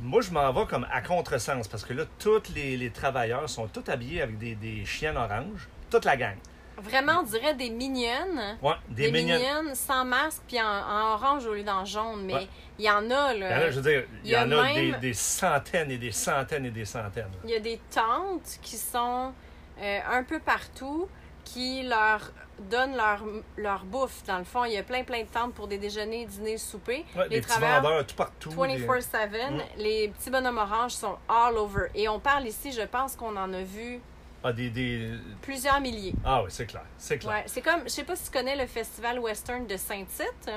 moi, 0.00 0.22
je 0.22 0.30
m'en 0.30 0.52
vais 0.52 0.66
comme 0.66 0.86
à 0.92 1.02
contresens 1.02 1.66
parce 1.66 1.84
que 1.84 1.92
là, 1.92 2.04
tous 2.20 2.54
les, 2.54 2.90
travailleurs 2.90 3.48
sont 3.48 3.66
tous 3.66 3.90
habillés 3.90 4.22
avec 4.22 4.38
des, 4.38 4.54
des 4.54 4.84
chiens 4.84 5.16
orange. 5.16 5.68
Toute 5.90 6.04
la 6.04 6.16
gang. 6.16 6.36
Vraiment, 6.78 7.20
on 7.20 7.22
dirait 7.22 7.54
des 7.54 7.70
mignonnes. 7.70 8.58
Ouais, 8.62 8.72
des, 8.88 9.10
Des, 9.10 9.12
mignonnes. 9.22 9.40
mignonnes 9.40 9.74
sans 9.74 10.04
masque, 10.04 10.42
puis 10.48 10.60
en, 10.60 10.66
en 10.66 11.12
orange 11.14 11.46
au 11.46 11.54
lieu 11.54 11.62
d'en 11.64 11.84
jaune. 11.84 12.24
Mais 12.24 12.34
Ouais. 12.34 12.48
il 12.78 12.84
y 12.84 12.90
en 12.90 13.10
a, 13.10 13.34
Il 13.34 13.40
y 13.40 13.44
en 13.44 13.48
là. 13.48 13.56
a, 13.56 13.70
je 13.70 13.80
veux 13.80 13.90
dire, 13.90 14.04
il 14.24 14.30
y, 14.30 14.36
en 14.36 14.50
a 14.50 14.72
des, 14.72 14.90
même- 14.90 15.00
des 15.00 15.14
centaines 15.14 15.90
et 15.90 15.98
des 15.98 16.12
centaines 16.12 16.66
et 16.66 16.70
des 16.70 16.84
centaines. 16.84 17.30
Il 17.44 17.50
y 17.50 17.54
a 17.54 17.60
des 17.60 17.80
tentes 17.90 18.58
qui 18.62 18.76
sont 18.76 19.32
euh, 19.80 19.98
un 20.10 20.22
peu 20.24 20.38
partout 20.40 21.08
qui 21.44 21.82
leur 21.82 22.30
donnent 22.70 22.94
leur, 22.96 23.22
leur 23.56 23.84
bouffe. 23.84 24.22
Dans 24.26 24.38
le 24.38 24.44
fond, 24.44 24.64
il 24.64 24.72
y 24.74 24.76
a 24.76 24.82
plein, 24.84 25.02
plein 25.02 25.22
de 25.22 25.28
tentes 25.28 25.54
pour 25.54 25.66
des 25.66 25.78
déjeuners, 25.78 26.26
dîners, 26.26 26.58
soupers. 26.58 27.04
Ouais, 27.16 27.24
les 27.28 27.40
des 27.40 27.46
petits 27.46 27.58
vendeurs 27.58 28.06
tout 28.06 28.14
partout. 28.14 28.50
des- 28.50 28.56
24-7, 28.56 29.50
Mm. 29.50 29.60
les 29.78 30.08
petits 30.08 30.30
bonhommes 30.30 30.58
oranges 30.58 30.92
sont 30.92 31.16
all 31.28 31.56
over. 31.56 31.86
Et 31.94 32.08
on 32.08 32.20
parle 32.20 32.46
ici, 32.46 32.70
je 32.72 32.82
pense 32.82 33.16
qu'on 33.16 33.36
en 33.36 33.52
a 33.52 33.62
vu 33.62 34.00
Ah, 34.44 34.52
des, 34.52 34.70
des- 34.70 35.12
plusieurs 35.40 35.80
milliers. 35.80 36.14
ah 36.24 36.42
oui, 36.42 36.50
c'est 36.50 36.66
clair. 36.66 36.82
C'est 36.98 37.18
clair. 37.18 37.32
Ouais, 37.32 37.44
c'est 37.46 37.62
comme, 37.62 37.82
je 37.84 37.90
sais 37.90 38.04
pas 38.04 38.16
si 38.16 38.24
tu 38.24 38.30
connais 38.36 38.56
le 38.56 38.66
festival 38.66 39.18
western 39.20 39.66
de 39.66 39.76
Saint-Tite. 39.76 40.50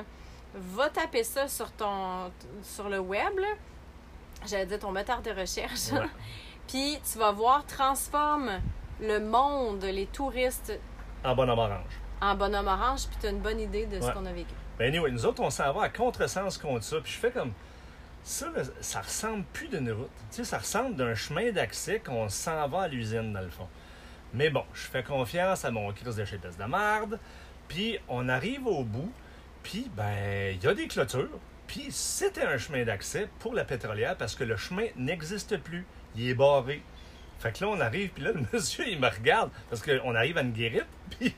Va 0.54 0.88
taper 0.88 1.22
ça 1.22 1.46
sur 1.48 1.70
ton, 1.72 2.30
sur 2.62 2.88
le 2.88 2.98
web. 2.98 3.38
là. 3.38 3.48
J'allais 4.46 4.66
dire 4.66 4.78
ton 4.78 4.92
moteur 4.92 5.22
de 5.22 5.30
recherche. 5.30 5.92
Ouais. 5.92 6.00
Puis 6.68 6.98
tu 7.10 7.18
vas 7.18 7.30
voir 7.32 7.64
transforme 7.66 8.50
le 9.00 9.18
monde, 9.20 9.82
les 9.84 10.06
touristes 10.06 10.72
En 11.24 11.34
bonhomme 11.36 11.58
orange. 11.58 12.00
en 12.20 12.34
bonhomme 12.34 12.66
orange. 12.68 13.06
Puis 13.06 13.16
tu 13.20 13.26
as 13.26 13.30
une 13.30 13.40
bonne 13.40 13.60
idée 13.60 13.86
de 13.86 14.00
ce 14.00 14.10
qu'on 14.10 14.26
a 14.26 14.32
vécu. 14.32 14.54
Ben 14.78 14.88
anyway, 14.88 15.10
nous 15.10 15.24
autres, 15.26 15.42
on 15.42 15.50
s'en 15.50 15.72
va 15.72 15.82
à 15.82 15.88
contresens 15.90 16.58
contre 16.58 16.82
ça. 16.84 16.96
Puis 17.00 17.12
je 17.12 17.18
fais 17.18 17.30
comme. 17.30 17.52
Ça, 18.26 18.48
ça 18.80 19.02
ressemble 19.02 19.44
plus 19.52 19.68
d'une 19.68 19.92
route. 19.92 20.10
Tu 20.32 20.38
sais, 20.38 20.44
ça 20.44 20.58
ressemble 20.58 20.96
d'un 20.96 21.14
chemin 21.14 21.52
d'accès 21.52 22.00
qu'on 22.00 22.28
s'en 22.28 22.66
va 22.66 22.82
à 22.82 22.88
l'usine, 22.88 23.32
dans 23.32 23.40
le 23.40 23.50
fond. 23.50 23.68
Mais 24.34 24.50
bon, 24.50 24.64
je 24.74 24.80
fais 24.80 25.04
confiance 25.04 25.64
à 25.64 25.70
mon 25.70 25.92
Christ 25.92 26.18
de 26.18 26.24
GPS 26.24 26.58
de 26.58 26.64
marde. 26.64 27.20
Puis 27.68 28.00
on 28.08 28.28
arrive 28.28 28.66
au 28.66 28.82
bout. 28.82 29.12
Puis, 29.62 29.88
ben, 29.96 30.56
il 30.56 30.60
y 30.60 30.66
a 30.66 30.74
des 30.74 30.88
clôtures. 30.88 31.38
Puis 31.68 31.86
c'était 31.90 32.42
un 32.42 32.58
chemin 32.58 32.84
d'accès 32.84 33.28
pour 33.38 33.54
la 33.54 33.64
pétrolière 33.64 34.16
parce 34.16 34.34
que 34.34 34.42
le 34.42 34.56
chemin 34.56 34.86
n'existe 34.96 35.58
plus. 35.58 35.86
Il 36.16 36.28
est 36.28 36.34
barré. 36.34 36.82
Fait 37.38 37.56
que 37.56 37.64
là, 37.64 37.70
on 37.70 37.80
arrive, 37.80 38.10
puis 38.10 38.24
là, 38.24 38.32
le 38.32 38.40
monsieur, 38.52 38.88
il 38.88 38.98
me 38.98 39.08
regarde 39.08 39.52
parce 39.70 39.82
qu'on 39.82 40.16
arrive 40.16 40.36
à 40.36 40.42
une 40.42 40.52
guérite. 40.52 40.88
Puis 41.10 41.32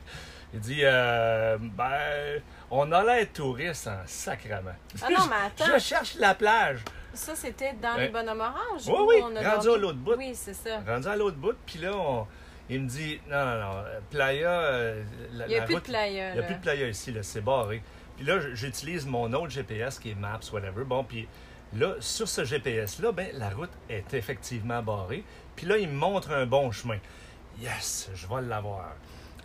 il 0.54 0.60
dit, 0.60 0.80
euh, 0.84 1.58
ben, 1.60 2.40
on 2.70 2.90
a 2.92 3.02
l'air 3.04 3.26
touriste 3.32 3.86
en 3.88 3.98
sacrament. 4.06 4.74
Ah 5.02 5.08
non, 5.10 5.26
mais 5.28 5.36
attends. 5.46 5.72
Je 5.74 5.78
cherche 5.78 6.14
la 6.16 6.34
plage. 6.34 6.80
Ça, 7.14 7.34
c'était 7.34 7.72
dans 7.80 7.94
Ouais. 7.96 8.02
les 8.06 8.08
bonhommes 8.08 8.40
oranges. 8.40 8.86
Oui, 8.86 9.04
oui, 9.08 9.14
on 9.22 9.34
a 9.36 9.50
rendu 9.54 9.66
dormi? 9.66 9.78
à 9.78 9.82
l'autre 9.82 9.98
bout. 9.98 10.14
Oui, 10.16 10.32
c'est 10.34 10.54
ça. 10.54 10.80
Rendu 10.86 11.08
à 11.08 11.16
l'autre 11.16 11.36
bout, 11.36 11.56
puis 11.66 11.78
là, 11.80 11.92
on- 11.96 12.26
Il 12.70 12.82
me 12.82 12.86
dit, 12.88 13.18
non, 13.26 13.44
non, 13.46 13.58
non, 13.60 13.84
Playa, 14.10 14.50
euh, 14.50 15.02
la, 15.32 15.46
Il 15.46 15.48
n'y 15.48 15.54
a 15.56 15.60
la 15.60 15.64
plus 15.64 15.74
route- 15.76 15.84
de 15.84 15.88
playa. 15.88 16.28
il 16.28 16.32
n'y 16.34 16.38
a 16.40 16.42
plus 16.42 16.54
de 16.56 16.60
Playa 16.60 16.86
ici, 16.88 17.10
là, 17.12 17.22
c'est 17.22 17.40
barré. 17.40 17.82
Puis 18.18 18.26
là, 18.26 18.40
j'utilise 18.52 19.06
mon 19.06 19.32
autre 19.32 19.48
GPS 19.48 19.98
qui 19.98 20.10
est 20.10 20.14
Maps, 20.14 20.38
whatever. 20.52 20.84
Bon, 20.84 21.02
puis 21.02 21.26
là, 21.74 21.94
sur 22.00 22.28
ce 22.28 22.44
GPS-là, 22.44 23.10
ben, 23.12 23.28
la 23.38 23.48
route 23.48 23.70
est 23.88 24.12
effectivement 24.12 24.82
barrée. 24.82 25.24
Puis 25.56 25.64
là, 25.66 25.78
il 25.78 25.88
me 25.88 25.94
montre 25.94 26.30
un 26.30 26.44
bon 26.44 26.70
chemin. 26.70 26.98
Yes, 27.58 28.10
je 28.14 28.26
vais 28.26 28.42
l'avoir. 28.42 28.92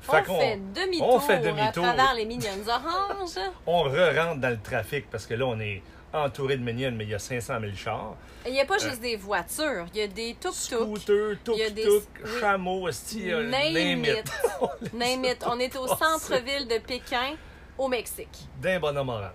On 0.07 0.39
fait 0.39 0.59
demi-tour 0.73 1.07
on 1.13 1.19
fait 1.19 1.33
à 1.33 1.37
demi-tour. 1.39 1.83
travers 1.83 2.13
les 2.13 2.25
mignonnes 2.25 2.63
oranges. 2.67 3.39
on 3.65 3.83
re-rentre 3.83 4.37
dans 4.39 4.49
le 4.49 4.59
trafic 4.61 5.09
parce 5.09 5.25
que 5.25 5.33
là, 5.33 5.45
on 5.45 5.59
est 5.59 5.81
entouré 6.13 6.57
de 6.57 6.63
mignonnes, 6.63 6.95
mais 6.95 7.05
il 7.05 7.09
y 7.09 7.15
a 7.15 7.19
500 7.19 7.59
000 7.59 7.71
chars. 7.75 8.15
Il 8.45 8.51
n'y 8.53 8.61
a 8.61 8.65
pas 8.65 8.77
juste 8.77 9.01
des 9.01 9.15
voitures, 9.15 9.85
il 9.93 9.99
y 9.99 10.03
a 10.03 10.07
des 10.07 10.35
tuk-tuk. 10.39 10.53
Scooter, 10.81 11.37
Il 11.53 11.57
y 11.57 11.63
a 11.63 11.69
des- 11.69 11.83
tuk-tuk, 11.83 12.21
oui. 12.23 12.29
chameau, 12.39 12.87
hostie, 12.87 13.31
euh, 13.31 13.49
Name 13.49 13.73
name 13.73 14.05
it. 14.05 14.17
it. 14.19 14.93
Name 14.93 15.25
it. 15.25 15.43
On 15.47 15.57
est 15.59 15.75
au 15.75 15.87
centre-ville 15.87 16.67
de 16.67 16.77
Pékin, 16.79 17.35
au 17.77 17.87
Mexique. 17.87 18.47
d'un 18.61 18.79
bonhomme 18.79 19.09
orange. 19.09 19.31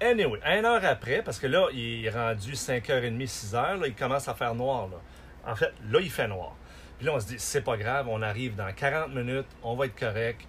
Anyway, 0.00 0.38
une 0.46 0.64
heure 0.64 0.84
après, 0.84 1.22
parce 1.22 1.38
que 1.38 1.46
là, 1.48 1.66
il 1.72 2.06
est 2.06 2.10
rendu 2.10 2.52
5h30, 2.54 3.26
6h, 3.28 3.80
là, 3.80 3.86
il 3.86 3.94
commence 3.94 4.26
à 4.28 4.34
faire 4.34 4.54
noir. 4.54 4.88
Là. 4.88 5.52
En 5.52 5.56
fait, 5.56 5.72
là, 5.90 5.98
il 6.00 6.10
fait 6.10 6.28
noir. 6.28 6.54
Puis 6.98 7.06
là, 7.06 7.14
on 7.14 7.20
se 7.20 7.26
dit, 7.26 7.36
c'est 7.38 7.62
pas 7.62 7.76
grave, 7.76 8.08
on 8.08 8.22
arrive 8.22 8.56
dans 8.56 8.72
40 8.72 9.14
minutes, 9.14 9.46
on 9.62 9.74
va 9.76 9.86
être 9.86 9.98
correct, 9.98 10.40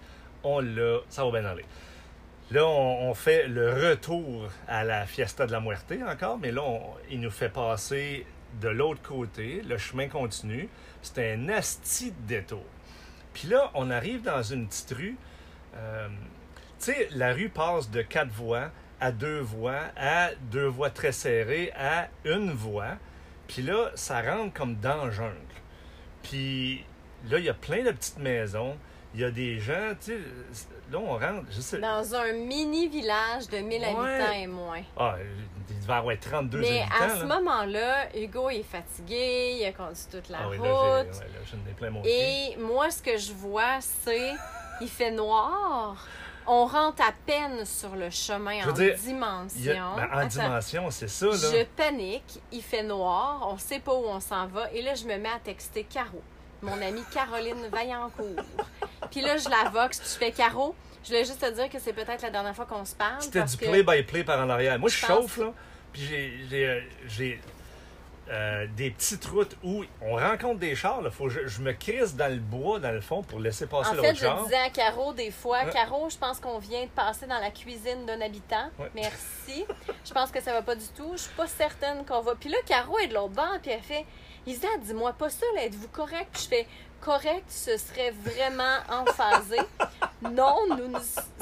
on 0.43 0.59
l'a, 0.59 0.99
ça 1.09 1.23
va 1.25 1.39
bien 1.39 1.45
aller. 1.49 1.65
Là, 2.51 2.65
on, 2.65 3.13
fait 3.13 3.47
le 3.47 3.69
retour 3.89 4.49
à 4.67 4.83
la 4.83 5.05
Fiesta 5.05 5.45
de 5.45 5.51
la 5.51 5.59
Muerte 5.59 5.93
encore, 6.07 6.39
mais 6.39 6.51
là, 6.51 6.63
on- 6.63 6.95
il 7.11 7.19
nous 7.21 7.29
fait 7.29 7.49
passer 7.49 8.25
de 8.59 8.69
l'autre 8.69 9.03
côté, 9.03 9.61
le 9.61 9.77
chemin 9.77 10.07
continue. 10.07 10.67
C'est 11.03 11.33
un 11.33 11.49
asti 11.49 12.11
de 12.11 12.27
détour. 12.27 12.65
Puis 13.33 13.47
là, 13.47 13.69
on 13.75 13.91
arrive 13.91 14.23
dans 14.23 14.41
une 14.41 14.67
petite 14.67 14.91
rue. 14.97 15.17
euh, 15.75 16.07
tu 16.79 16.85
sais, 16.91 17.09
la 17.11 17.33
rue 17.33 17.49
passe 17.49 17.91
de 17.91 18.01
quatre 18.01 18.31
voies 18.31 18.71
à 18.99 19.11
deux 19.11 19.39
voies, 19.41 19.81
à 19.95 20.29
deux 20.51 20.65
voies 20.65 20.89
très 20.89 21.11
serrées, 21.11 21.71
à 21.77 22.07
une 22.25 22.51
voie. 22.51 22.97
Puis 23.47 23.61
là, 23.61 23.91
ça 23.93 24.21
rentre 24.23 24.53
comme 24.53 24.75
dans 24.77 25.11
jungle. 25.11 25.35
Puis 26.23 26.83
là, 27.29 27.39
il 27.39 27.45
y 27.45 27.49
a 27.49 27.53
plein 27.53 27.83
de 27.83 27.91
petites 27.91 28.19
maisons. 28.19 28.75
Il 29.15 29.21
y 29.21 29.23
a 29.23 29.31
des 29.31 29.59
gens, 29.59 29.95
tu 29.99 30.11
sais, 30.11 30.19
là, 30.91 30.99
on 30.99 31.13
rentre, 31.13 31.45
je 31.49 31.61
sais. 31.61 31.79
Dans 31.79 32.13
un 32.13 32.31
mini-village 32.33 33.47
de 33.49 33.57
1000 33.57 33.81
Ouais. 33.81 33.87
habitants 33.87 34.31
et 34.33 34.45
moins. 34.47 34.81
Ah, 34.95 35.15
il 35.69 35.79
devait 35.81 35.93
avoir 35.93 36.15
32 36.19 36.59
Mais 36.61 36.81
habitants. 36.81 36.95
à 37.03 37.09
ce 37.17 37.25
là. 37.25 37.39
moment-là, 37.39 38.15
Hugo 38.15 38.49
est 38.51 38.61
fatigué, 38.63 39.57
il 39.59 39.65
a 39.65 39.71
conduit 39.71 40.03
toute 40.11 40.29
la 40.29 40.37
Ah 40.43 40.49
oui, 40.49 40.57
là, 40.59 40.73
route. 40.73 41.07
j'ai- 41.11 41.19
ouais, 41.19 41.65
là, 41.65 41.73
plein 41.75 41.89
mon 41.89 42.01
pied. 42.03 42.51
Et 42.53 42.57
moi, 42.57 42.91
ce 42.91 43.01
que 43.01 43.17
je 43.17 43.33
vois, 43.33 43.79
c'est 43.81 44.33
il 44.81 44.87
fait 44.87 45.11
noir. 45.11 46.07
On 46.51 46.65
rentre 46.65 47.03
à 47.03 47.11
peine 47.27 47.63
sur 47.63 47.95
le 47.95 48.09
chemin 48.09 48.67
en 48.67 48.71
dire, 48.71 48.95
dimension. 48.97 49.93
A- 49.93 49.95
ben, 49.97 50.09
en 50.11 50.17
Attends. 50.17 50.27
dimension, 50.27 50.89
c'est 50.89 51.07
ça, 51.07 51.27
là. 51.27 51.33
Je 51.35 51.63
panique, 51.75 52.39
il 52.51 52.63
fait 52.63 52.81
noir, 52.81 53.47
on 53.51 53.57
sait 53.59 53.79
pas 53.79 53.93
où 53.93 54.05
on 54.07 54.19
s'en 54.19 54.47
va. 54.47 54.71
Et 54.73 54.81
là, 54.81 54.95
je 54.95 55.03
me 55.05 55.15
mets 55.17 55.29
à 55.29 55.37
texter 55.43 55.83
Caro, 55.83 56.23
mon 56.63 56.81
amie 56.81 57.03
Caroline 57.13 57.67
Vaillancourt. 57.71 58.43
Puis 59.11 59.21
là, 59.21 59.37
je 59.37 59.47
la 59.47 59.69
vox, 59.69 59.99
puis 59.99 60.09
je 60.11 60.17
fais 60.17 60.31
Caro. 60.31 60.73
Je 61.03 61.09
voulais 61.09 61.23
juste 61.25 61.39
te 61.39 61.49
dire 61.51 61.69
que 61.69 61.77
c'est 61.79 61.93
peut-être 61.93 62.21
la 62.23 62.29
dernière 62.31 62.55
fois 62.55 62.65
qu'on 62.65 62.83
se 62.85 62.95
parle. 62.95 63.21
C'était 63.21 63.43
du 63.43 63.55
que- 63.57 63.65
play-by-play 63.65 64.23
par 64.23 64.39
en 64.43 64.49
arrière. 64.49 64.77
Moi, 64.79 64.89
je 64.89 64.97
chauffe, 64.97 65.37
là, 65.37 65.53
puis 65.93 66.01
j'ai- 66.49 66.87
j'ai 67.07 67.39
euh, 68.29 68.67
des 68.75 68.91
petites 68.91 69.25
routes 69.25 69.55
où 69.63 69.83
on 70.01 70.15
rencontre 70.15 70.59
des 70.59 70.75
chars. 70.75 71.01
Là, 71.01 71.09
faut 71.09 71.25
que 71.25 71.31
je, 71.31 71.47
je 71.47 71.61
me 71.61 71.73
crisse 71.73 72.15
dans 72.15 72.31
le 72.31 72.39
bois, 72.39 72.79
dans 72.79 72.91
le 72.91 73.01
fond, 73.01 73.23
pour 73.23 73.39
laisser 73.39 73.65
passer 73.67 73.89
En 73.91 73.93
l'autre 73.95 74.07
fait, 74.09 74.15
je 74.15 74.19
char. 74.21 74.43
disais 74.43 74.55
à 74.57 74.69
Caro 74.69 75.13
des 75.13 75.31
fois, 75.31 75.63
Ouais. 75.65 75.71
Caro, 75.71 76.09
je 76.09 76.17
pense 76.17 76.39
qu'on 76.39 76.59
vient 76.59 76.83
de 76.83 76.89
passer 76.89 77.25
dans 77.25 77.39
la 77.39 77.49
cuisine 77.51 78.05
d'un 78.05 78.21
habitant. 78.21 78.69
Ouais. 78.77 78.89
Merci. 78.93 79.65
Je 80.05 80.13
pense 80.13 80.29
que 80.31 80.41
ça 80.41 80.53
va 80.53 80.61
pas 80.61 80.75
du 80.75 80.87
tout. 80.95 81.11
Je 81.13 81.21
suis 81.23 81.33
pas 81.35 81.47
certaine 81.47 82.05
qu'on 82.05 82.21
va. 82.21 82.35
Puis 82.35 82.49
là, 82.49 82.57
Caro 82.65 82.97
est 82.99 83.07
de 83.07 83.13
l'autre 83.15 83.33
bord, 83.33 83.57
puis 83.61 83.71
elle 83.71 83.81
fait 83.81 84.05
Isa, 84.45 84.67
dis-moi 84.81 85.13
pas 85.13 85.29
ça, 85.29 85.45
là, 85.55 85.65
êtes-vous 85.65 85.89
correct? 85.89 86.29
Puis 86.31 86.43
je 86.43 86.47
fais 86.49 86.67
correct, 87.01 87.45
ce 87.49 87.77
serait 87.77 88.11
vraiment 88.23 88.77
emphasé. 88.89 89.57
non, 90.21 90.55
nous, 90.69 90.87
nous- 90.87 90.99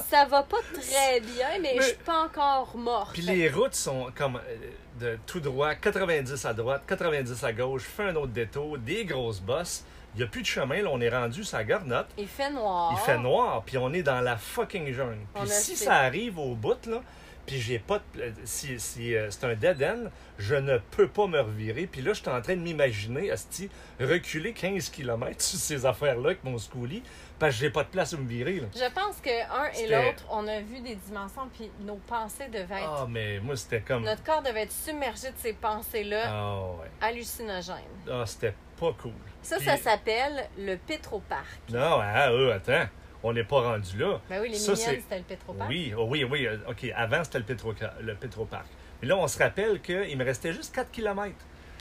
ça 0.09 0.25
va 0.25 0.43
pas 0.43 0.57
très 0.73 1.19
bien, 1.19 1.47
mais, 1.61 1.73
Mais- 1.75 1.81
je 1.81 1.87
suis 1.87 1.95
pas 1.97 2.23
encore 2.23 2.75
morte. 2.77 3.13
Puis 3.13 3.21
les 3.23 3.49
routes 3.49 3.75
sont 3.75 4.07
comme 4.15 4.37
euh, 4.37 4.55
de 4.99 5.19
tout 5.25 5.39
droit, 5.39 5.75
90 5.75 6.45
à 6.45 6.53
droite, 6.53 6.83
90 6.87 7.43
à 7.43 7.53
gauche, 7.53 7.83
fais 7.83 8.03
un 8.03 8.15
autre 8.15 8.31
détour, 8.31 8.77
des 8.77 9.05
grosses 9.05 9.39
bosses. 9.41 9.83
Il 10.15 10.19
n'y 10.19 10.23
a 10.23 10.27
plus 10.27 10.41
de 10.41 10.47
chemin, 10.47 10.81
là, 10.81 10.89
on 10.91 10.99
est 11.01 11.09
rendu 11.09 11.43
sa 11.43 11.63
garnotte. 11.63 12.07
Il 12.17 12.27
fait 12.27 12.49
noir. 12.49 12.91
Il 12.93 12.97
fait 13.05 13.17
noir, 13.19 13.61
puis 13.65 13.77
on 13.77 13.93
est 13.93 14.01
dans 14.01 14.21
la 14.21 14.35
fucking 14.37 14.91
jungle. 14.93 15.17
Puis 15.35 15.47
si 15.49 15.75
fait- 15.75 15.85
ça 15.85 15.95
arrive 15.97 16.39
au 16.39 16.55
bout, 16.55 16.83
là, 16.87 17.01
puis 17.47 17.59
j'ai 17.61 17.79
pas 17.79 17.99
de... 18.13 18.33
Si, 18.43 18.77
si 18.79 19.15
euh, 19.15 19.31
c'est 19.31 19.45
un 19.45 19.55
dead 19.55 19.81
end, 19.81 20.09
je 20.37 20.53
ne 20.55 20.77
peux 20.91 21.07
pas 21.07 21.27
me 21.27 21.39
revirer. 21.39 21.87
Puis 21.87 22.01
là, 22.01 22.11
je 22.13 22.19
suis 22.19 22.29
en 22.29 22.41
train 22.41 22.55
de 22.57 22.61
m'imaginer, 22.61 23.31
asti, 23.31 23.69
reculer 23.99 24.51
15 24.53 24.89
km 24.89 25.41
sur 25.41 25.57
ces 25.57 25.85
affaires-là 25.85 26.27
avec 26.31 26.43
mon 26.43 26.57
schoolie, 26.57 27.01
parce 27.39 27.55
que 27.55 27.61
j'ai 27.61 27.69
pas 27.69 27.83
de 27.83 27.87
place 27.89 28.11
où 28.13 28.17
me 28.17 28.27
virer. 28.27 28.59
Là. 28.59 28.67
Je 28.75 28.93
pense 28.93 29.15
que 29.21 29.29
un 29.29 29.71
et 29.71 29.87
l'autre, 29.87 30.25
on 30.29 30.45
a 30.47 30.59
vu 30.59 30.81
des 30.81 30.95
dimensions, 30.95 31.47
puis 31.57 31.71
nos 31.79 31.95
pensées 31.95 32.49
devaient 32.49 32.81
être. 32.81 33.03
Ah, 33.03 33.07
mais 33.09 33.39
moi, 33.39 33.55
c'était 33.55 33.81
comme... 33.81 34.03
Notre 34.03 34.23
corps 34.23 34.43
devait 34.43 34.63
être 34.63 34.71
submergé 34.73 35.29
de 35.29 35.37
ces 35.37 35.53
pensées-là 35.53 36.23
Ah, 36.27 36.61
ouais. 36.81 36.87
hallucinogènes. 36.99 37.75
Ah, 38.11 38.25
c'était 38.25 38.53
pas 38.77 38.93
cool. 39.01 39.13
Ça, 39.41 39.55
Puis- 39.55 39.65
ça 39.65 39.77
s'appelle 39.77 40.49
le 40.57 40.75
Pétroparc. 40.75 41.45
Non, 41.69 41.99
ah, 42.01 42.29
euh, 42.29 42.55
attends, 42.55 42.89
on 43.23 43.33
n'est 43.33 43.43
pas 43.43 43.61
rendu 43.61 43.97
là. 43.97 44.19
Ben 44.29 44.41
oui, 44.41 44.49
les 44.49 44.55
Ça, 44.55 44.75
c'était 44.75 45.17
le 45.17 45.23
Pétroparc. 45.23 45.69
Oui, 45.69 45.93
oh 45.97 46.05
oui, 46.09 46.23
oui. 46.23 46.45
euh, 46.47 46.57
OK, 46.69 46.85
avant, 46.95 47.23
c'était 47.23 47.39
le, 47.39 47.45
Petro, 47.45 47.73
le 48.01 48.15
Petroparc. 48.15 48.65
Mais 49.01 49.07
là, 49.07 49.17
on 49.17 49.27
se 49.27 49.37
rappelle 49.37 49.81
qu'il 49.81 50.17
me 50.17 50.23
restait 50.23 50.53
juste 50.53 50.73
4 50.73 50.91
km. 50.91 51.33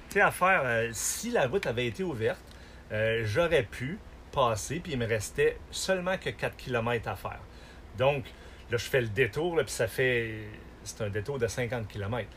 Tu 0.08 0.14
sais, 0.14 0.20
à 0.20 0.30
faire, 0.30 0.62
euh, 0.64 0.88
si 0.92 1.30
la 1.30 1.46
route 1.46 1.66
avait 1.66 1.86
été 1.86 2.02
ouverte, 2.02 2.40
euh, 2.92 3.22
j'aurais 3.24 3.64
pu 3.64 3.98
passer, 4.32 4.80
puis 4.80 4.92
il 4.92 4.98
me 4.98 5.06
restait 5.06 5.58
seulement 5.70 6.18
que 6.18 6.30
4 6.30 6.56
km 6.56 7.08
à 7.08 7.16
faire. 7.16 7.40
Donc, 7.98 8.24
là, 8.70 8.76
je 8.76 8.84
fais 8.84 9.00
le 9.00 9.08
détour, 9.08 9.56
là, 9.56 9.64
puis 9.64 9.72
ça 9.72 9.88
fait... 9.88 10.48
C'est 10.84 11.02
un 11.02 11.08
détour 11.08 11.38
de 11.38 11.48
50 11.48 11.88
km. 11.88 12.28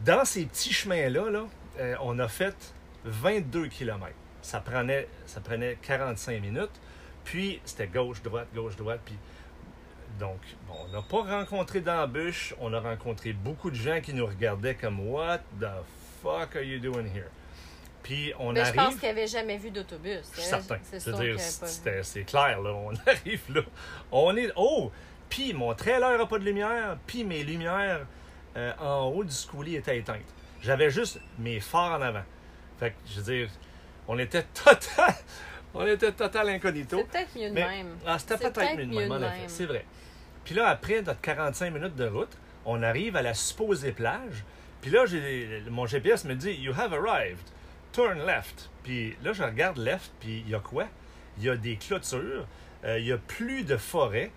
Dans 0.00 0.24
ces 0.24 0.46
petits 0.46 0.72
chemins-là, 0.72 1.30
là, 1.30 1.44
euh, 1.80 1.94
on 2.00 2.18
a 2.18 2.28
fait 2.28 2.74
22 3.04 3.66
km. 3.68 4.12
Ça 4.40 4.60
prenait, 4.60 5.08
ça 5.26 5.40
prenait 5.40 5.76
45 5.82 6.40
minutes. 6.40 6.80
Puis, 7.24 7.60
c'était 7.64 7.86
gauche-droite, 7.86 8.48
gauche-droite. 8.54 9.00
Puis, 9.04 9.16
donc, 10.18 10.38
bon, 10.68 10.74
on 10.86 10.92
n'a 10.92 11.02
pas 11.02 11.22
rencontré 11.38 11.80
d'embûches. 11.80 12.54
On 12.60 12.72
a 12.72 12.80
rencontré 12.80 13.32
beaucoup 13.32 13.70
de 13.70 13.76
gens 13.76 14.00
qui 14.00 14.12
nous 14.14 14.26
regardaient 14.26 14.74
comme 14.74 15.00
What 15.08 15.38
the 15.60 15.66
fuck 16.22 16.56
are 16.56 16.62
you 16.62 16.78
doing 16.78 17.06
here? 17.14 17.28
Puis, 18.02 18.32
on 18.38 18.52
Mais 18.52 18.60
Ben, 18.60 18.64
je 18.64 18.68
arrive. 18.78 18.90
pense 18.90 19.00
qu'il 19.00 19.08
avait 19.08 19.26
jamais 19.28 19.56
vu 19.58 19.70
d'autobus. 19.70 20.22
Certain. 20.32 20.78
C'est 22.02 22.24
clair, 22.24 22.60
là. 22.60 22.70
On 22.72 22.90
arrive 23.06 23.42
là. 23.54 23.62
On 24.10 24.36
est. 24.36 24.50
Oh! 24.56 24.90
Puis 25.28 25.54
mon 25.54 25.72
trailer 25.72 26.18
n'a 26.18 26.26
pas 26.26 26.38
de 26.38 26.44
lumière, 26.44 26.98
puis 27.06 27.24
mes 27.24 27.42
lumières 27.42 28.04
euh, 28.54 28.72
en 28.78 29.04
haut 29.06 29.24
du 29.24 29.32
schoolie 29.32 29.76
étaient 29.76 29.96
éteintes. 29.96 30.18
J'avais 30.60 30.90
juste 30.90 31.18
mes 31.38 31.58
phares 31.58 31.92
en 31.98 32.02
avant. 32.02 32.22
Fait 32.78 32.90
que, 32.90 32.96
je 33.06 33.20
veux 33.20 33.32
dire, 33.34 33.48
on 34.06 34.18
était 34.18 34.42
total. 34.54 35.14
On 35.74 35.86
était 35.86 36.12
total 36.12 36.48
incognito. 36.50 36.98
C'est 36.98 37.04
peut-être 37.08 37.34
mieux 37.36 37.48
de 37.48 37.54
Mais- 37.54 37.68
même. 37.68 37.96
Ah, 38.06 38.18
c'était 38.18 38.36
peut-être 38.38 38.76
mieux 38.78 38.86
de 38.86 38.94
même, 38.94 39.12
en. 39.12 39.30
C'est 39.46 39.66
vrai. 39.66 39.84
Puis 40.44 40.54
là, 40.54 40.68
après 40.68 41.02
notre 41.02 41.20
45 41.20 41.72
minutes 41.72 41.96
de 41.96 42.06
route, 42.06 42.36
on 42.64 42.82
arrive 42.82 43.16
à 43.16 43.22
la 43.22 43.34
supposée 43.34 43.92
plage. 43.92 44.44
Puis 44.80 44.90
là, 44.90 45.04
mon 45.70 45.86
GPS 45.86 46.24
me 46.24 46.34
dit 46.34 46.52
You 46.52 46.72
have 46.76 46.92
arrived. 46.92 47.48
Turn 47.92 48.18
left. 48.26 48.70
Puis 48.82 49.16
là, 49.22 49.32
je 49.32 49.42
regarde 49.42 49.78
left, 49.78 50.10
puis 50.20 50.42
il 50.44 50.50
y 50.50 50.54
a 50.54 50.58
quoi? 50.60 50.86
Il 51.38 51.44
y 51.44 51.50
a 51.50 51.56
des 51.56 51.76
clôtures. 51.76 52.46
Euh, 52.84 52.98
il 52.98 53.06
y 53.06 53.12
a 53.12 53.18
plus 53.18 53.62
de 53.64 53.76
forêt. 53.76 54.30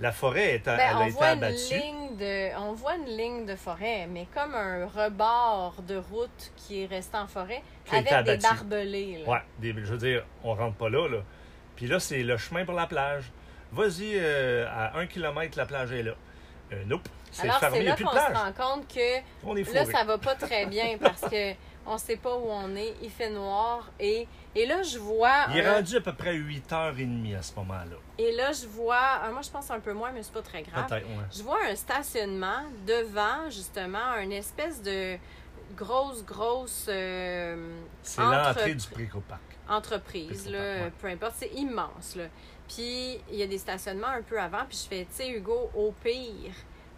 La 0.00 0.10
forêt, 0.10 0.54
est, 0.54 0.64
Ben, 0.64 0.78
elle 0.80 0.96
a 0.96 0.98
on, 0.98 1.02
été 1.02 1.10
voit 1.12 1.32
une 1.32 1.44
abattue. 1.44 1.74
ligne 1.74 2.16
de, 2.16 2.56
on 2.58 2.72
voit 2.72 2.96
une 2.96 3.06
ligne 3.16 3.46
de 3.46 3.54
forêt, 3.56 4.06
mais 4.08 4.26
comme 4.34 4.54
un 4.54 4.86
rebord 4.86 5.74
de 5.86 5.96
route 5.96 6.52
qui 6.56 6.82
est 6.82 6.86
resté 6.86 7.16
en 7.16 7.26
forêt, 7.26 7.62
Qui 7.84 7.96
avec 7.96 8.24
des 8.24 8.36
barbelés. 8.38 9.22
Ouais, 9.26 9.38
des- 9.58 9.72
je 9.72 9.92
veux 9.92 9.98
dire, 9.98 10.24
on 10.42 10.54
rentre 10.54 10.76
pas 10.76 10.88
là. 10.88 11.08
là. 11.08 11.18
Puis 11.76 11.86
là, 11.86 12.00
c'est 12.00 12.22
le 12.22 12.36
chemin 12.36 12.64
pour 12.64 12.74
la 12.74 12.86
plage. 12.86 13.30
Vas-y, 13.70 14.12
euh, 14.16 14.66
à 14.68 14.98
un 14.98 15.06
kilomètre, 15.06 15.56
la 15.56 15.66
plage 15.66 15.92
est 15.92 16.02
là. 16.02 16.12
Euh, 16.72 16.82
nope, 16.86 17.08
c'est 17.30 17.44
Alors, 17.48 17.58
fermé, 17.60 17.78
il 17.78 17.82
n'y 17.82 17.86
a 17.88 17.90
là 17.90 17.96
plus 17.96 18.04
qu'on 18.04 18.12
de 18.14 18.18
se 18.18 18.26
plage. 18.26 18.36
rend 18.36 18.52
compte 18.76 18.88
que 18.94 19.18
On 19.44 19.56
est 19.56 19.72
Là, 19.72 19.84
ça 19.84 20.04
va 20.04 20.18
pas 20.18 20.34
très 20.34 20.66
bien 20.66 20.96
parce 21.00 21.20
que 21.22 21.52
on 21.86 21.98
sait 21.98 22.16
pas 22.16 22.34
où 22.36 22.46
on 22.48 22.74
est. 22.76 22.94
Il 23.02 23.10
fait 23.10 23.30
noir 23.30 23.90
et, 23.98 24.26
et 24.54 24.66
là 24.66 24.82
je 24.82 24.98
vois 24.98 25.46
Il 25.50 25.58
est 25.58 25.66
un- 25.66 25.74
rendu 25.74 25.96
à 25.96 26.00
peu 26.00 26.12
près 26.12 26.34
8h30 26.36 27.36
à 27.36 27.42
ce 27.42 27.54
moment-là. 27.56 27.96
et 28.18 28.32
là 28.36 28.52
je 28.52 28.66
vois 28.66 29.20
euh, 29.24 29.32
moi 29.32 29.42
je 29.42 29.50
pense 29.50 29.70
un 29.70 29.80
peu 29.80 29.92
moins 29.92 30.12
mais 30.12 30.22
c'est 30.22 30.32
pas 30.32 30.42
très 30.42 30.62
grave. 30.62 30.86
Ouais. 30.90 31.02
Je 31.34 31.42
vois 31.42 31.58
un 31.68 31.74
stationnement 31.74 32.62
devant 32.86 33.48
justement 33.50 34.14
une 34.20 34.32
espèce 34.32 34.80
de 34.82 35.16
grosse, 35.76 36.24
grosse 36.24 36.86
euh, 36.88 37.78
C'est 38.02 38.20
Entre- 38.20 38.30
l'entrée 38.48 38.74
du 38.74 38.86
Préco-Parc. 38.86 39.40
entreprise, 39.68 40.48
là, 40.50 40.58
ouais. 40.58 40.92
peu 41.00 41.08
importe, 41.08 41.34
c'est 41.38 41.52
immense. 41.54 42.14
Là. 42.16 42.24
Puis 42.68 43.18
il 43.30 43.36
y 43.36 43.42
a 43.42 43.46
des 43.46 43.58
stationnements 43.58 44.08
un 44.08 44.22
peu 44.22 44.38
avant, 44.40 44.64
puis 44.68 44.78
je 44.82 44.88
fais, 44.88 45.04
tu 45.06 45.16
sais, 45.16 45.30
Hugo, 45.30 45.70
au 45.74 45.92
pire, 46.04 46.52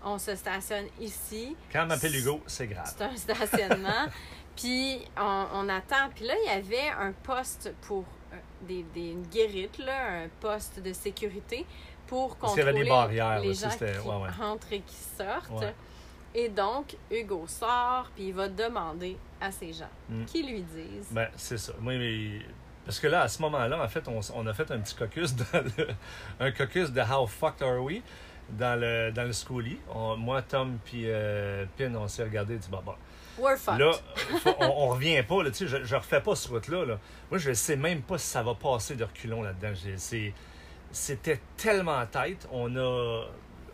on 0.05 0.19
se 0.19 0.35
stationne 0.35 0.87
ici. 1.01 1.57
Quand 1.73 1.85
on 1.85 1.87
m'appelle 1.87 2.15
Hugo, 2.17 2.41
c'est 2.47 2.67
grave. 2.67 2.93
C'est 2.97 3.05
un 3.05 3.17
stationnement. 3.17 4.07
puis 4.57 4.99
on, 5.19 5.47
on 5.55 5.69
attend. 5.69 6.09
Puis 6.15 6.25
là, 6.27 6.35
il 6.45 6.47
y 6.47 6.51
avait 6.51 6.89
un 7.01 7.13
poste 7.23 7.73
pour 7.83 8.05
euh, 8.33 8.37
des, 8.63 8.85
des, 8.95 9.11
une 9.11 9.27
guérite, 9.27 9.79
là, 9.79 10.23
un 10.25 10.29
poste 10.41 10.81
de 10.83 10.93
sécurité 10.93 11.67
pour 12.07 12.37
Parce 12.37 12.53
qu'il 12.55 12.61
y 12.65 12.69
avait 12.69 12.73
contrôler 12.73 12.85
des 12.85 13.19
barrières, 13.19 13.41
les 13.41 13.55
gens 13.55 13.69
qui 13.71 13.85
ouais, 13.85 14.17
ouais. 14.17 14.31
rentrent 14.39 14.73
et 14.73 14.81
qui 14.81 14.95
sortent. 14.95 15.51
Ouais. 15.63 15.75
Et 16.37 16.49
donc, 16.49 16.97
Hugo 17.11 17.45
sort, 17.47 18.11
puis 18.15 18.25
il 18.29 18.35
va 18.35 18.49
demander 18.49 19.17
à 19.41 19.51
ces 19.53 19.73
gens 19.73 19.89
Mm. 20.09 20.25
qui 20.25 20.43
lui 20.43 20.63
disent 20.63 21.09
Ben, 21.13 21.29
c'est 21.37 21.59
ça. 21.59 21.73
Moi, 21.81 21.97
mais- 21.97 22.41
Parce 22.85 22.99
que 23.01 23.07
là, 23.07 23.23
à 23.23 23.29
ce 23.29 23.41
moment-là, 23.43 23.83
en 23.83 23.89
fait, 23.89 24.05
on, 24.35 24.47
a 24.47 24.53
fait 24.53 24.71
un 24.71 24.79
petit 24.81 24.95
caucus, 24.97 25.35
dans 25.37 25.65
le- 25.79 25.89
un 26.41 26.51
caucus 26.51 26.91
de 26.91 27.01
How 27.01 27.27
fucked 27.27 27.63
are 27.63 27.81
we 27.83 28.03
dans 28.51 28.79
le, 28.79 29.11
dans 29.13 29.23
le 29.23 29.33
schoolie. 29.33 29.79
On- 29.95 30.17
moi, 30.17 30.43
Tom, 30.43 30.79
puis 30.85 31.05
euh, 31.07 31.65
Pin, 31.79 31.95
on 31.95 32.09
s'est 32.09 32.25
regardé 32.25 32.55
et 32.55 32.59
dit, 32.59 32.69
bon, 32.69 32.83
bon, 32.85 32.95
We're 33.39 33.57
fucked. 33.57 33.81
Là, 33.81 33.93
on, 34.61 34.89
revient 34.89 35.23
pas. 35.23 35.43
Là, 35.43 35.51
je, 35.53 35.95
refais 35.95 36.21
pas 36.21 36.35
ce 36.35 36.49
route-là. 36.49 36.85
Là. 36.85 36.99
Moi, 37.31 37.39
je 37.39 37.53
sais 37.53 37.77
même 37.77 38.03
pas 38.03 38.19
si 38.19 38.27
ça 38.27 38.43
va 38.43 38.55
passer 38.55 38.95
de 38.95 39.05
reculons 39.05 39.43
là-dedans. 39.43 39.73
C'était 40.93 41.41
tellement 41.57 42.07
tête, 42.07 42.47
on 42.53 42.77
a 42.77 43.25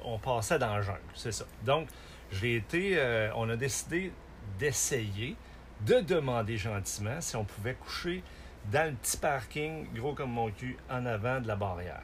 on 0.05 0.19
passait 0.19 0.59
dans 0.59 0.75
la 0.75 0.83
jungle, 0.83 1.00
c'est 1.14 1.33
ça. 1.33 1.45
Donc, 1.64 1.88
j'ai 2.33 2.57
été, 2.57 2.95
euh, 2.97 3.31
on 3.35 3.49
a 3.50 3.57
décidé 3.57 4.12
d'essayer, 4.59 5.37
de 5.83 6.00
demander 6.00 6.57
gentiment 6.57 7.21
si 7.21 7.37
on 7.37 7.45
pouvait 7.45 7.75
coucher 7.75 8.23
dans 8.71 8.88
le 8.88 8.95
petit 8.95 9.17
parking, 9.17 9.87
gros 9.95 10.14
comme 10.14 10.31
mon 10.31 10.50
cul, 10.50 10.76
en 10.90 11.07
avant 11.07 11.40
de 11.40 11.49
la 11.49 11.57
barrière. 11.57 12.02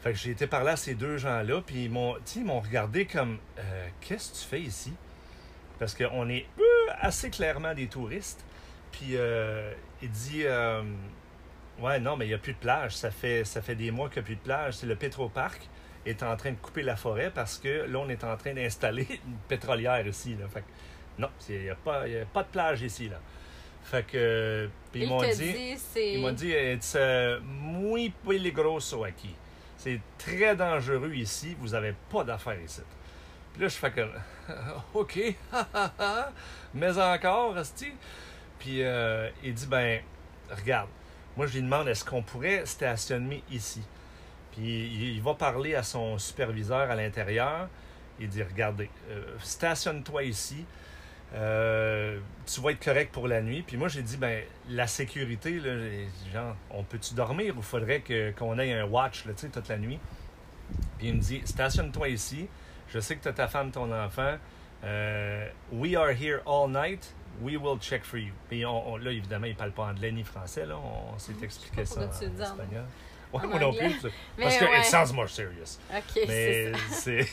Fait 0.00 0.12
que 0.12 0.18
j'ai 0.18 0.30
été 0.30 0.46
parler 0.46 0.70
à 0.70 0.76
ces 0.76 0.94
deux 0.94 1.18
gens-là, 1.18 1.60
puis 1.66 1.84
ils 1.84 1.90
m'ont 1.90 2.60
regardé 2.60 3.04
comme 3.06 3.38
Euh, 3.58 3.88
Qu'est-ce 4.00 4.32
que 4.32 4.36
tu 4.38 4.44
fais 4.44 4.60
ici? 4.60 4.92
Parce 5.78 5.94
qu'on 5.94 6.28
est 6.28 6.46
euh, 6.58 6.62
assez 7.00 7.30
clairement 7.30 7.74
des 7.74 7.86
touristes. 7.86 8.44
Puis 8.92 9.16
euh, 9.16 9.72
il 10.02 10.10
dit 10.10 10.42
euh, 10.44 10.82
Ouais, 11.80 12.00
non, 12.00 12.16
mais 12.16 12.26
il 12.26 12.28
n'y 12.28 12.34
a 12.34 12.38
plus 12.38 12.54
de 12.54 12.58
plage. 12.58 12.96
Ça 12.96 13.10
fait, 13.10 13.44
ça 13.44 13.62
fait 13.62 13.74
des 13.76 13.90
mois 13.90 14.08
qu'il 14.08 14.20
n'y 14.22 14.24
a 14.24 14.26
plus 14.26 14.36
de 14.36 14.40
plage. 14.40 14.74
C'est 14.74 14.86
le 14.86 14.96
Pétroparc 14.96 15.68
est 16.06 16.22
en 16.22 16.36
train 16.36 16.52
de 16.52 16.56
couper 16.56 16.82
la 16.82 16.96
forêt 16.96 17.30
parce 17.34 17.58
que 17.58 17.84
là, 17.86 17.98
on 17.98 18.08
est 18.08 18.24
en 18.24 18.36
train 18.36 18.54
d'installer 18.54 19.06
une 19.26 19.36
pétrolière 19.48 20.06
ici. 20.06 20.36
Là. 20.40 20.48
Fait 20.48 20.60
que, 20.60 20.66
non, 21.22 21.28
il 21.48 21.60
n'y 21.60 21.68
a, 21.68 21.72
a 21.74 22.24
pas 22.32 22.42
de 22.42 22.48
plage 22.48 22.82
ici. 22.82 23.08
Là. 23.08 23.20
Fait 23.84 24.06
que. 24.06 24.16
euh, 24.16 24.68
puis 24.92 25.02
ils 25.02 25.04
il 25.04 25.08
m'ont 25.08 25.22
dit. 25.22 25.52
dit, 25.52 25.76
c'est. 25.76 26.14
Ils 26.14 26.20
m'ont 26.20 26.32
dit, 26.32 26.50
it's 26.50 26.94
uh, 26.94 27.40
muy 27.42 28.10
peligroso 28.10 29.04
aquí. 29.04 29.34
C'est 29.76 30.00
très 30.18 30.56
dangereux 30.56 31.14
ici, 31.14 31.56
vous 31.58 31.68
n'avez 31.68 31.94
pas 32.10 32.24
d'affaires 32.24 32.60
ici. 32.60 32.80
Puis 33.52 33.62
là, 33.62 33.68
je 33.68 33.76
fais 33.76 33.90
comme, 33.90 34.12
OK, 34.94 35.18
mais 36.74 36.98
encore, 36.98 37.56
Asti. 37.56 37.92
Puis 38.58 38.82
euh, 38.82 39.30
il 39.44 39.54
dit, 39.54 39.66
ben, 39.66 40.00
regarde, 40.50 40.88
moi 41.36 41.46
je 41.46 41.54
lui 41.54 41.62
demande, 41.62 41.88
est-ce 41.88 42.04
qu'on 42.04 42.22
pourrait 42.22 42.66
stationner 42.66 43.42
ici? 43.50 43.82
Puis 44.52 45.14
il, 45.14 45.22
va 45.22 45.34
parler 45.34 45.74
à 45.74 45.82
son 45.82 46.18
superviseur 46.18 46.90
à 46.90 46.94
l'intérieur. 46.96 47.68
Il 48.18 48.28
dit, 48.28 48.42
regardez, 48.42 48.90
euh, 49.10 49.22
stationne-toi 49.40 50.24
ici. 50.24 50.64
Euh, 51.34 52.18
tu 52.46 52.60
vas 52.60 52.70
être 52.70 52.82
correct 52.82 53.12
pour 53.12 53.28
la 53.28 53.40
nuit. 53.40 53.62
Puis 53.62 53.76
moi, 53.76 53.88
j'ai 53.88 54.02
dit, 54.02 54.16
ben, 54.16 54.42
la 54.68 54.86
sécurité, 54.86 55.60
genre, 56.32 56.56
on 56.70 56.82
peut-tu 56.82 57.14
dormir 57.14 57.56
ou 57.56 57.62
faudrait 57.62 58.00
que, 58.00 58.32
qu'on 58.32 58.58
ait 58.58 58.72
un 58.72 58.86
watch, 58.86 59.26
là, 59.26 59.32
toute 59.34 59.68
la 59.68 59.78
nuit? 59.78 60.00
Puis 60.98 61.08
il 61.08 61.14
me 61.14 61.20
dit, 61.20 61.42
stationne-toi 61.44 62.08
ici. 62.08 62.48
Je 62.88 63.00
sais 63.00 63.16
que 63.16 63.22
tu 63.22 63.28
as 63.28 63.32
ta 63.32 63.48
femme, 63.48 63.70
ton 63.70 63.90
enfant. 63.92 64.36
Euh, 64.84 65.48
we 65.72 65.96
are 65.96 66.10
here 66.10 66.40
all 66.46 66.68
night. 66.68 67.14
We 67.42 67.56
will 67.56 67.78
check 67.78 68.04
for 68.04 68.18
you. 68.18 68.32
On, 68.66 68.94
on- 68.94 68.96
là, 68.96 69.10
évidemment, 69.12 69.46
il 69.46 69.54
parle 69.54 69.72
pas 69.72 69.84
anglais 69.84 70.10
ni 70.10 70.24
français. 70.24 70.66
Là. 70.66 70.76
On, 70.76 71.18
s'est 71.18 71.34
expliqué 71.42 71.84
ça 71.84 72.00
en 72.00 72.10
espagnol. 72.10 72.84
Ouais, 73.32 73.46
moi 73.46 73.58
non 73.58 73.72
plus. 73.72 73.94
Parce 74.40 74.56
que 74.56 74.64
ouais. 74.64 74.80
it 74.80 74.84
sounds 74.86 75.12
more 75.14 75.28
serious. 75.28 75.78
Ok, 75.94 76.02
c'est 76.14 76.26
Mais 76.26 76.72
ça. 76.72 76.78
c'est 76.90 77.28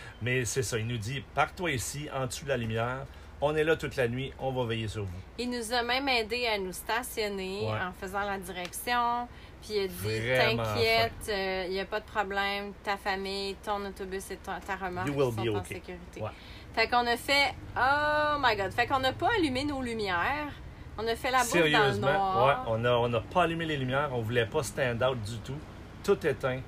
mais 0.22 0.44
c'est 0.44 0.62
ça. 0.62 0.78
Il 0.78 0.86
nous 0.86 0.98
dit 0.98 1.24
pars-toi 1.34 1.70
ici, 1.72 2.08
en 2.14 2.26
dessous 2.26 2.44
de 2.44 2.50
la 2.50 2.56
lumière. 2.58 3.06
On 3.40 3.56
est 3.56 3.64
là 3.64 3.74
toute 3.74 3.96
la 3.96 4.06
nuit. 4.06 4.32
On 4.38 4.52
va 4.52 4.66
veiller 4.66 4.86
sur 4.86 5.04
vous. 5.04 5.18
Il 5.38 5.48
nous 5.50 5.72
a 5.72 5.82
même 5.82 6.06
aidé 6.10 6.46
à 6.46 6.58
nous 6.58 6.74
stationner 6.74 7.62
Ouais. 7.62 7.78
en 7.80 7.92
faisant 7.98 8.20
la 8.20 8.38
direction. 8.38 9.26
Puis 9.62 9.74
il 9.74 9.84
a 9.84 9.86
dit 9.88 10.56
T'inquiète, 10.56 11.12
euh, 11.28 11.64
il 11.68 11.72
n'y 11.72 11.80
a 11.80 11.84
pas 11.84 12.00
de 12.00 12.04
problème. 12.06 12.72
Ta 12.82 12.96
famille, 12.96 13.54
ton 13.56 13.84
autobus 13.84 14.30
et 14.30 14.36
ta, 14.36 14.58
ta 14.60 14.76
remorque 14.76 15.08
sont 15.08 15.38
en 15.38 15.56
okay. 15.58 15.74
sécurité. 15.74 16.20
Ouais. 16.20 16.30
Fait 16.74 16.88
qu'on 16.88 17.06
a 17.06 17.16
fait 17.16 17.54
Oh 17.76 18.36
my 18.40 18.56
god. 18.56 18.72
Fait 18.72 18.86
qu'on 18.86 19.00
n'a 19.00 19.12
pas 19.12 19.28
allumé 19.36 19.64
nos 19.64 19.82
lumières. 19.82 20.52
On 20.98 21.06
a 21.06 21.16
fait 21.16 21.30
la 21.30 21.38
bouffe 21.38 21.52
dans 21.52 21.60
le 21.60 21.70
Sérieusement, 21.70 22.06
ouais, 22.06 22.12
noir. 22.12 22.64
on 22.68 22.78
n'a 22.78 22.98
on 22.98 23.12
a 23.12 23.20
pas 23.20 23.44
allumé 23.44 23.64
les 23.66 23.76
lumières. 23.76 24.10
On 24.12 24.20
voulait 24.20 24.46
pas 24.46 24.62
stand 24.62 25.02
out 25.02 25.20
du 25.22 25.38
tout. 25.38 25.58
Tout 26.04 26.26
éteint. 26.26 26.60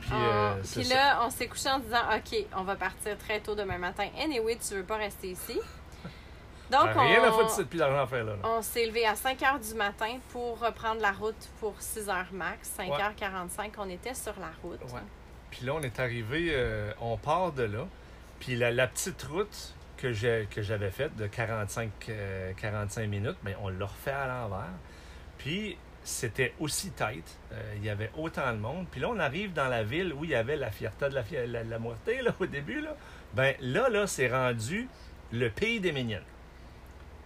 Puis, 0.00 0.10
Ah, 0.12 0.54
euh, 0.54 0.62
ça. 0.62 0.82
là, 0.94 1.20
on 1.26 1.30
s'est 1.30 1.46
couché 1.46 1.68
en 1.68 1.78
disant 1.78 1.98
OK, 2.14 2.44
on 2.56 2.62
va 2.62 2.76
partir 2.76 3.18
très 3.18 3.40
tôt 3.40 3.54
demain 3.54 3.76
matin. 3.78 4.06
Anyway, 4.18 4.56
tu 4.66 4.74
veux 4.74 4.82
pas 4.84 4.96
rester 4.96 5.28
ici. 5.32 5.58
Donc, 6.70 6.88
Ah, 6.96 7.00
Rien 7.02 7.24
à 7.24 7.28
on, 7.28 7.32
foutre, 7.32 7.50
c'est 7.50 7.64
plus 7.64 7.78
d'argent 7.78 8.02
à 8.02 8.06
faire 8.06 8.24
là. 8.24 8.32
là. 8.36 8.42
on 8.44 8.62
s'est 8.62 8.86
levé 8.86 9.04
à 9.06 9.14
5 9.16 9.38
h 9.40 9.68
du 9.68 9.74
matin 9.74 10.18
pour 10.30 10.58
reprendre 10.60 11.00
la 11.00 11.12
route 11.12 11.48
pour 11.58 11.74
6 11.80 12.06
h 12.06 12.26
max. 12.32 12.70
5h45, 12.78 13.72
on 13.78 13.88
était 13.88 14.14
sur 14.14 14.34
la 14.40 14.50
route. 14.62 14.80
Ouais. 14.92 15.00
Puis 15.50 15.66
là, 15.66 15.74
on 15.74 15.82
est 15.82 15.98
arrivé, 15.98 16.48
euh, 16.50 16.92
on 17.00 17.16
part 17.16 17.52
de 17.52 17.64
là. 17.64 17.86
Puis 18.38 18.54
la, 18.56 18.70
la 18.70 18.86
petite 18.86 19.22
route 19.24 19.74
que 19.96 20.12
j'ai- 20.12 20.46
que 20.50 20.62
j'avais 20.62 20.90
faite 20.90 21.14
de 21.16 21.26
45, 21.26 21.90
euh, 22.08 22.52
45 22.56 23.06
minutes, 23.08 23.36
mais 23.42 23.56
on 23.62 23.68
l'a 23.68 23.86
refait 23.86 24.12
à 24.12 24.26
l'envers. 24.26 24.70
Puis 25.38 25.76
c'était 26.04 26.54
aussi 26.60 26.90
tight. 26.92 27.24
Euh, 27.52 27.74
il 27.76 27.84
y 27.84 27.90
avait 27.90 28.10
autant 28.16 28.52
de 28.52 28.58
monde. 28.58 28.86
Puis 28.90 29.00
là, 29.00 29.08
on 29.10 29.18
arrive 29.18 29.52
dans 29.52 29.68
la 29.68 29.82
ville 29.82 30.14
où 30.14 30.24
il 30.24 30.30
y 30.30 30.34
avait 30.34 30.56
la 30.56 30.70
fierté 30.70 31.08
de 31.08 31.14
la, 31.14 31.22
fi- 31.22 31.46
la, 31.46 31.64
la 31.64 31.78
moitié, 31.78 32.22
là, 32.22 32.32
au 32.40 32.46
début. 32.46 32.80
Là. 32.80 32.94
Ben 33.34 33.54
là, 33.60 33.88
là, 33.88 34.06
c'est 34.06 34.28
rendu 34.30 34.88
le 35.32 35.50
pays 35.50 35.80
des 35.80 35.92
mignonnes. 35.92 36.22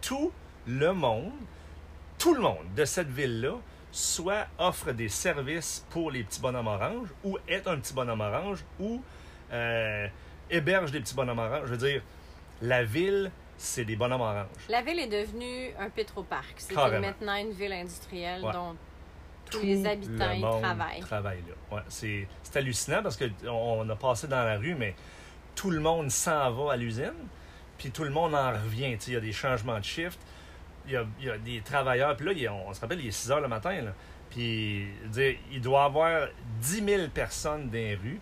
Tout 0.06 0.32
le 0.66 0.92
monde, 0.92 1.32
tout 2.18 2.34
le 2.34 2.40
monde 2.40 2.66
de 2.76 2.84
cette 2.84 3.08
ville-là, 3.08 3.54
soit 3.92 4.46
offre 4.58 4.92
des 4.92 5.08
services 5.08 5.86
pour 5.90 6.10
les 6.10 6.24
petits 6.24 6.40
bonhommes 6.40 6.66
oranges, 6.66 7.08
ou 7.22 7.38
est 7.48 7.66
un 7.66 7.78
petit 7.78 7.94
bonhomme 7.94 8.20
orange, 8.20 8.64
ou 8.80 9.00
euh, 9.52 10.06
héberge 10.50 10.90
des 10.90 11.00
petits 11.00 11.14
bonhommes 11.14 11.38
oranges. 11.38 11.66
Je 11.66 11.70
veux 11.74 11.88
dire, 11.88 12.02
la 12.60 12.82
ville, 12.84 13.30
c'est 13.56 13.84
des 13.84 13.96
bonhommes 13.96 14.20
oranges. 14.22 14.46
La 14.68 14.82
ville 14.82 14.98
est 14.98 15.06
devenue 15.06 15.70
un 15.78 15.88
pétroparc. 15.90 16.54
C'est 16.56 16.74
maintenant 16.74 17.36
une 17.36 17.52
ville 17.52 17.72
industrielle 17.72 18.44
Ouais. 18.44 18.52
dont 18.52 18.76
tous 19.50 19.60
les 19.62 19.86
habitants 19.86 20.28
le 20.30 20.34
y 20.36 20.40
monde 20.40 20.62
travaillent. 20.62 21.00
travaille 21.00 21.42
là. 21.48 21.76
Ouais, 21.76 21.82
c'est, 21.88 22.26
c'est 22.42 22.56
hallucinant 22.58 23.02
parce 23.02 23.16
qu'on 23.16 23.30
on 23.50 23.88
a 23.88 23.96
passé 23.96 24.26
dans 24.26 24.42
la 24.42 24.56
rue, 24.58 24.74
mais 24.74 24.94
tout 25.54 25.70
le 25.70 25.80
monde 25.80 26.10
s'en 26.10 26.50
va 26.52 26.72
à 26.72 26.76
l'usine, 26.76 27.12
puis 27.84 27.92
tout 27.92 28.04
le 28.04 28.10
monde 28.10 28.34
en 28.34 28.50
revient. 28.50 28.96
Il 29.06 29.12
y 29.12 29.16
a 29.16 29.20
des 29.20 29.32
changements 29.32 29.78
de 29.78 29.84
shift, 29.84 30.18
il 30.86 30.92
y 30.92 30.96
a, 30.96 31.04
il 31.20 31.26
y 31.26 31.30
a 31.30 31.36
des 31.36 31.60
travailleurs. 31.60 32.16
Puis 32.16 32.24
là, 32.24 32.32
il 32.32 32.38
y 32.38 32.46
a- 32.46 32.52
on 32.54 32.72
se 32.72 32.80
rappelle, 32.80 32.98
il 33.00 33.08
est 33.08 33.10
6 33.10 33.30
heures 33.30 33.42
le 33.42 33.48
matin. 33.48 33.78
Là, 33.82 33.92
puis 34.30 34.86
dire, 35.08 35.36
il 35.52 35.60
doit 35.60 35.82
y 35.82 35.84
avoir 35.84 36.28
10 36.60 36.82
000 36.82 37.08
personnes 37.08 37.66
dans 37.66 37.72
les 37.74 37.94
rues, 37.94 38.18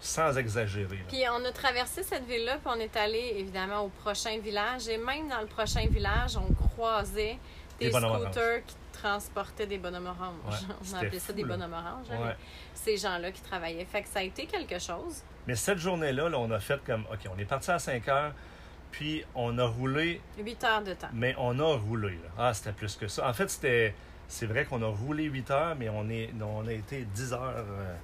sans 0.00 0.36
exagérer. 0.36 0.96
là. 0.96 1.02
Puis 1.08 1.22
on 1.32 1.42
a 1.46 1.50
traversé 1.50 2.02
cette 2.02 2.26
ville-là, 2.26 2.58
puis 2.58 2.66
on 2.76 2.78
est 2.78 2.94
allé 2.94 3.36
évidemment 3.38 3.80
au 3.84 3.88
prochain 3.88 4.38
village. 4.38 4.86
Et 4.88 4.98
même 4.98 5.28
dans 5.30 5.40
le 5.40 5.46
prochain 5.46 5.86
village, 5.88 6.36
on 6.36 6.52
croisait 6.52 7.38
des, 7.80 7.90
scooters 7.90 8.64
qui 8.66 8.74
transportaient 8.92 9.66
des 9.66 9.78
bonhommes 9.78 10.08
oranges. 10.08 10.34
Ouais, 10.46 10.74
on 10.80 10.84
c'était 10.84 10.96
a 10.96 11.00
appelé 11.00 11.18
ça 11.18 11.26
fou, 11.28 11.32
des 11.32 11.44
bonhommes 11.44 11.72
oranges. 11.72 12.06
hein, 12.12 12.18
Ouais. 12.26 12.36
Ces 12.74 12.98
gens-là 12.98 13.32
qui 13.32 13.40
travaillaient. 13.40 13.86
Fait 13.86 14.02
que 14.02 14.08
ça 14.08 14.18
a 14.18 14.22
été 14.22 14.44
quelque 14.44 14.78
chose. 14.78 15.22
Mais 15.46 15.54
cette 15.54 15.78
journée-là, 15.78 16.28
là, 16.28 16.38
on 16.38 16.50
a 16.50 16.60
fait 16.60 16.82
comme, 16.84 17.06
OK, 17.10 17.20
on 17.34 17.38
est 17.38 17.44
parti 17.46 17.70
à 17.70 17.78
5 17.78 18.06
heures, 18.08 18.32
puis 18.90 19.24
on 19.34 19.58
a 19.58 19.66
roulé 19.66 20.20
Huit 20.38 20.62
heures 20.64 20.82
de 20.82 20.94
temps. 20.94 21.08
Mais 21.12 21.34
on 21.38 21.58
a 21.58 21.76
roulé. 21.76 22.12
Là. 22.12 22.30
Ah, 22.38 22.54
c'était 22.54 22.72
plus 22.72 22.96
que 22.96 23.08
ça. 23.08 23.28
En 23.28 23.32
fait, 23.32 23.48
c'était. 23.48 23.94
C'est 24.28 24.46
vrai 24.46 24.64
qu'on 24.64 24.82
a 24.82 24.88
roulé 24.88 25.24
8 25.24 25.50
heures, 25.52 25.76
mais 25.76 25.88
on, 25.88 26.08
est, 26.10 26.30
on 26.42 26.66
a 26.66 26.72
été 26.72 27.02
10 27.14 27.32
heures 27.32 27.64
euh, 27.68 27.94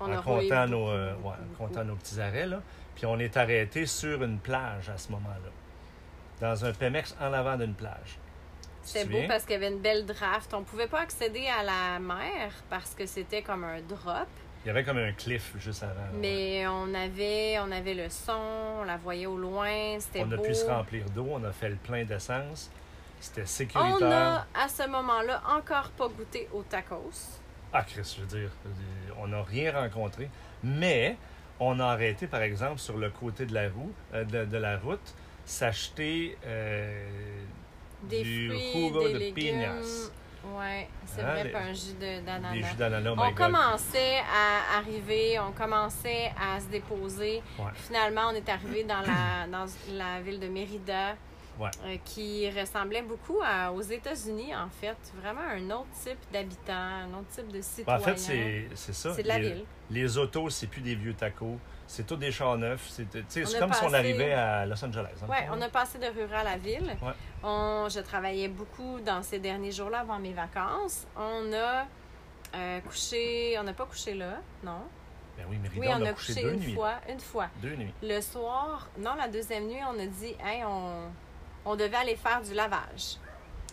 On 0.00 0.12
en 0.12 0.20
roulé 0.20 0.48
comptant, 0.48 0.66
nos, 0.66 0.88
euh, 0.90 1.14
ouais, 1.14 1.32
comptant 1.56 1.82
nos 1.82 1.96
petits 1.96 2.20
arrêts. 2.20 2.46
Là. 2.46 2.60
Puis 2.94 3.06
on 3.06 3.18
est 3.18 3.34
arrêté 3.38 3.86
sur 3.86 4.22
une 4.22 4.38
plage 4.38 4.90
à 4.90 4.98
ce 4.98 5.10
moment-là. 5.12 5.50
Dans 6.42 6.64
un 6.66 6.72
Pemex 6.72 7.16
en 7.18 7.32
avant 7.32 7.56
d'une 7.56 7.72
plage. 7.72 8.18
C'était 8.82 9.08
beau 9.08 9.28
parce 9.28 9.44
qu'il 9.44 9.52
y 9.52 9.56
avait 9.56 9.68
une 9.68 9.80
belle 9.80 10.04
draft. 10.04 10.52
On 10.54 10.62
pouvait 10.62 10.88
pas 10.88 11.00
accéder 11.00 11.46
à 11.46 11.62
la 11.62 11.98
mer 12.00 12.52
parce 12.68 12.94
que 12.94 13.06
c'était 13.06 13.42
comme 13.42 13.64
un 13.64 13.80
drop. 13.80 14.28
Il 14.64 14.68
y 14.68 14.70
avait 14.70 14.84
comme 14.84 14.98
un 14.98 15.12
cliff 15.12 15.54
juste 15.58 15.82
avant. 15.82 15.92
ouais. 15.94 16.18
Mais 16.20 16.66
on 16.68 16.94
avait, 16.94 17.58
on 17.58 17.70
avait 17.72 17.94
le 17.94 18.08
son, 18.08 18.32
on 18.80 18.84
la 18.84 18.96
voyait 18.96 19.26
au 19.26 19.36
loin, 19.36 19.98
c'était 19.98 20.22
On 20.24 20.30
a 20.30 20.38
pu 20.38 20.54
se 20.54 20.64
remplir 20.66 21.04
d'eau, 21.10 21.26
on 21.30 21.42
a 21.44 21.52
fait 21.52 21.68
le 21.70 21.76
plein 21.76 22.04
d'essence. 22.04 22.70
C'était 23.18 23.42
On 23.42 23.46
sécuritaire. 23.46 24.46
a, 24.54 24.64
à 24.64 24.68
ce 24.68 24.88
moment-là, 24.88 25.42
encore 25.48 25.90
pas 25.90 26.08
goûté 26.08 26.48
au 26.52 26.62
tacos. 26.62 27.40
Ah, 27.72 27.82
Chris, 27.84 28.14
je 28.16 28.20
veux 28.22 28.40
dire, 28.40 28.50
on 29.20 29.28
n'a 29.28 29.42
rien 29.42 29.72
rencontré. 29.72 30.28
Mais 30.62 31.16
on 31.58 31.80
a 31.80 31.86
arrêté, 31.86 32.26
par 32.26 32.42
exemple, 32.42 32.78
sur 32.78 32.96
le 32.98 33.10
côté 33.10 33.46
de 33.46 33.54
la, 33.54 33.68
roue, 33.68 33.92
euh, 34.14 34.24
de, 34.24 34.44
de 34.44 34.56
la 34.58 34.76
route, 34.78 35.14
s'acheter 35.44 36.36
euh, 36.46 37.04
du 38.04 38.48
fruits, 38.50 38.72
jugo 38.86 39.06
des 39.08 39.12
de 39.14 39.18
légumes. 39.18 39.34
piñas. 39.34 40.10
Ouais, 40.44 40.88
c'est 41.06 41.22
Hein, 41.22 41.30
vrai, 41.32 41.44
les- 41.44 41.50
pas 41.50 41.60
un 41.60 41.72
jus 41.72 41.94
Des 42.00 42.20
d'ananas. 42.20 42.54
jus 42.68 42.76
d'ananas, 42.76 43.14
oh 43.16 43.20
On 43.24 43.32
commençait 43.34 44.18
à 44.18 44.78
arriver, 44.78 45.38
on 45.38 45.52
commençait 45.52 46.32
à 46.40 46.58
se 46.60 46.66
déposer. 46.66 47.42
Ouais. 47.58 47.70
Finalement, 47.74 48.22
on 48.30 48.34
est 48.34 48.48
arrivé 48.48 48.82
dans 48.84 49.00
la, 49.00 49.46
dans 49.50 49.66
la 49.92 50.20
ville 50.20 50.40
de 50.40 50.48
Mérida, 50.48 51.16
Ouais. 51.60 51.70
euh, 51.84 51.96
qui 52.04 52.50
ressemblait 52.50 53.02
beaucoup 53.02 53.38
à- 53.44 53.70
aux 53.72 53.82
États-Unis, 53.82 54.54
en 54.56 54.68
fait. 54.80 54.96
Vraiment 55.22 55.42
un 55.42 55.70
autre 55.70 55.86
type 56.02 56.18
d'habitants, 56.32 56.72
un 56.72 57.10
autre 57.18 57.28
type 57.28 57.52
de 57.52 57.60
citoyen. 57.60 58.00
en 58.00 58.02
fait, 58.02 58.16
c'est 58.18 58.68
c'est 58.74 58.94
ça. 58.94 59.14
C'est 59.14 59.22
de 59.22 59.28
la 59.28 59.38
les, 59.38 59.52
ville. 59.52 59.64
les 59.90 60.18
autos, 60.18 60.48
c'est 60.50 60.66
plus 60.66 60.80
des 60.80 60.94
vieux 60.96 61.14
tacos. 61.14 61.58
C'est 61.94 62.06
tous 62.06 62.16
des 62.16 62.32
chars 62.32 62.56
neufs. 62.56 62.88
C'est 63.28 63.58
comme 63.58 63.72
si 63.74 63.84
on 63.84 63.92
arrivait 63.92 64.32
à 64.32 64.64
Los 64.64 64.82
Angeles. 64.82 65.10
hein, 65.22 65.26
Ouais, 65.28 65.46
on 65.52 65.60
a 65.60 65.68
passé 65.68 65.98
de 65.98 66.06
rural 66.06 66.46
à 66.46 66.56
ville. 66.56 66.96
Ouais. 67.02 67.12
On, 67.42 67.86
je 67.90 68.00
travaillais 68.00 68.48
beaucoup 68.48 68.98
dans 69.00 69.22
ces 69.22 69.38
derniers 69.38 69.72
jours-là 69.72 69.98
avant 70.00 70.18
mes 70.18 70.32
vacances. 70.32 71.06
On 71.16 71.52
a 71.52 71.86
euh, 72.54 72.80
couché, 72.80 73.56
on 73.60 73.64
n'a 73.64 73.74
pas 73.74 73.84
couché 73.84 74.14
là, 74.14 74.38
non? 74.64 74.80
Ben 75.36 75.44
oui, 75.50 75.58
Mérida, 75.58 75.80
Oui, 75.80 75.86
on, 75.90 76.02
on 76.02 76.06
a, 76.06 76.10
a 76.10 76.12
couché 76.14 76.32
couché 76.32 76.42
deux 76.46 76.52
une 76.54 76.60
nuits. 76.60 76.74
fois, 76.74 76.94
une 77.10 77.20
fois. 77.20 77.48
Deux 77.60 77.74
nuits. 77.76 77.92
Le 78.02 78.20
soir, 78.22 78.88
non, 78.98 79.14
la 79.14 79.28
deuxième 79.28 79.66
nuit, 79.66 79.80
on 79.86 79.98
a 80.00 80.06
dit, 80.06 80.34
hey, 80.42 80.64
on, 80.64 81.10
on 81.66 81.76
devait 81.76 81.96
aller 81.96 82.16
faire 82.16 82.40
du 82.40 82.54
lavage. 82.54 83.16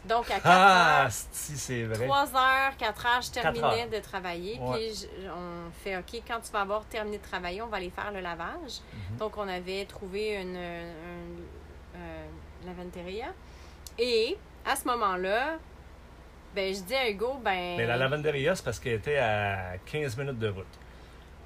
Donc, 0.10 0.26
à 0.32 0.40
4 0.40 0.42
Ah, 0.46 1.04
heures, 1.04 1.12
si, 1.12 1.56
c'est 1.58 1.84
vrai. 1.84 2.06
3 2.08 2.36
heures, 2.36 2.76
4 2.78 3.06
heures, 3.06 3.22
je 3.22 3.32
terminais 3.32 3.84
heures. 3.84 3.90
de 3.90 4.00
travailler. 4.00 4.60
Ouais. 4.60 4.78
Puis, 4.78 5.08
je- 5.24 5.30
on 5.30 5.72
fait, 5.84 5.96
OK, 5.98 6.22
quand 6.28 6.40
tu 6.42 6.52
vas 6.52 6.62
avoir 6.62 6.84
terminé 6.86 7.18
de 7.20 7.24
travailler, 7.24 7.62
on 7.62 7.68
va 7.68 7.78
aller 7.78 7.92
faire 7.92 8.12
le 8.12 8.20
lavage. 8.20 8.82
Mhm. 9.12 9.18
Donc, 9.18 9.38
on 9.38 9.48
avait 9.48 9.86
trouvé 9.86 10.34
une, 10.42 10.50
une, 10.56 11.46
euh, 11.96 12.26
lavanderia. 12.66 13.28
Et, 13.98 14.38
à 14.66 14.76
ce 14.76 14.88
moment-là, 14.88 15.58
ben, 16.56 16.74
je 16.74 16.82
dis 16.82 16.96
à 16.96 17.08
Hugo, 17.10 17.36
ben. 17.44 17.78
Mais 17.78 17.86
la 17.86 17.96
lavanderia, 17.98 18.56
c'est 18.56 18.66
parce 18.66 18.80
qu'elle 18.80 18.94
était 18.96 19.18
à 19.20 19.74
15 19.86 20.18
minutes 20.18 20.40
de 20.40 20.50
route. 20.50 20.66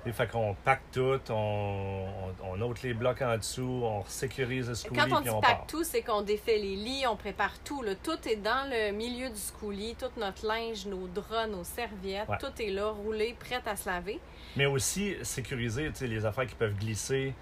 Et 0.05 0.11
fait 0.11 0.27
qu'on 0.27 0.53
pacte 0.65 0.93
tout, 0.95 1.19
on, 1.29 2.05
on, 2.43 2.59
on 2.59 2.61
ôte 2.61 2.81
les 2.81 2.93
blocs 2.93 3.21
en 3.21 3.37
dessous, 3.37 3.81
on 3.85 4.03
sécurise 4.05 4.67
le 4.67 4.75
schoolie, 4.75 4.99
Quand 4.99 5.17
on 5.17 5.21
dit 5.21 5.29
on 5.29 5.39
pack 5.39 5.57
part. 5.59 5.67
tout, 5.67 5.83
c'est 5.85 6.01
qu'on 6.01 6.21
défait 6.21 6.57
les 6.57 6.75
lits, 6.75 7.05
on 7.07 7.15
prépare 7.15 7.57
tout. 7.59 7.81
là. 7.83 7.93
Tout 7.95 8.17
est 8.27 8.35
dans 8.35 8.69
le 8.69 8.91
milieu 8.91 9.29
du 9.29 9.39
schoolie, 9.39 9.95
tout 9.95 10.07
notre 10.17 10.45
linge, 10.45 10.85
nos 10.87 11.07
draps, 11.07 11.49
nos 11.49 11.63
serviettes, 11.63 12.27
Ouais. 12.27 12.37
tout 12.37 12.61
est 12.61 12.69
là, 12.71 12.89
roulé, 12.89 13.33
prêt 13.39 13.61
à 13.65 13.77
se 13.77 13.87
laver. 13.87 14.19
Mais 14.57 14.65
aussi 14.65 15.15
sécuriser 15.21 15.89
les 16.01 16.25
affaires 16.25 16.47
qui 16.47 16.55
peuvent 16.55 16.75
glisser. 16.77 17.33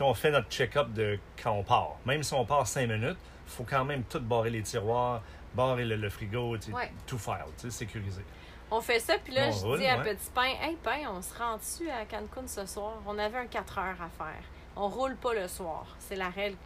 On 0.00 0.14
fait 0.14 0.30
notre 0.32 0.48
check-up 0.48 0.92
de 0.92 1.18
quand 1.40 1.52
on 1.52 1.62
part. 1.62 1.96
Même 2.04 2.22
si 2.24 2.34
on 2.34 2.44
part 2.44 2.66
5 2.66 2.88
minutes, 2.88 3.16
il 3.46 3.50
faut 3.52 3.64
quand 3.64 3.84
même 3.84 4.02
tout 4.04 4.20
barrer 4.20 4.50
les 4.50 4.62
tiroirs, 4.62 5.22
barrer 5.54 5.84
le, 5.84 5.94
le 5.96 6.10
frigo, 6.10 6.56
Ouais. 6.72 6.90
tout 7.06 7.18
faire, 7.18 7.46
sécuriser. 7.68 8.22
On 8.70 8.80
fait 8.80 9.00
ça, 9.00 9.14
puis 9.22 9.32
là, 9.32 9.46
On 9.48 9.52
je 9.52 9.64
roule, 9.66 9.78
dis 9.78 9.86
à 9.86 9.98
ouais. 9.98 10.14
Petit 10.14 10.30
Pain, 10.34 10.52
Hey, 10.60 10.76
Pain, 10.82 11.08
on 11.10 11.22
se 11.22 11.36
rend 11.38 11.56
dessus 11.56 11.88
à 11.90 12.04
Cancun 12.04 12.46
ce 12.46 12.66
soir? 12.66 12.94
On 13.06 13.18
avait 13.18 13.38
un 13.38 13.46
4 13.46 13.78
heures 13.78 14.02
à 14.02 14.08
faire. 14.10 14.42
On 14.76 14.88
roule 14.88 15.16
pas 15.16 15.34
le 15.34 15.48
soir. 15.48 15.86
C'est 15.98 16.16
la 16.16 16.28
règle 16.28 16.56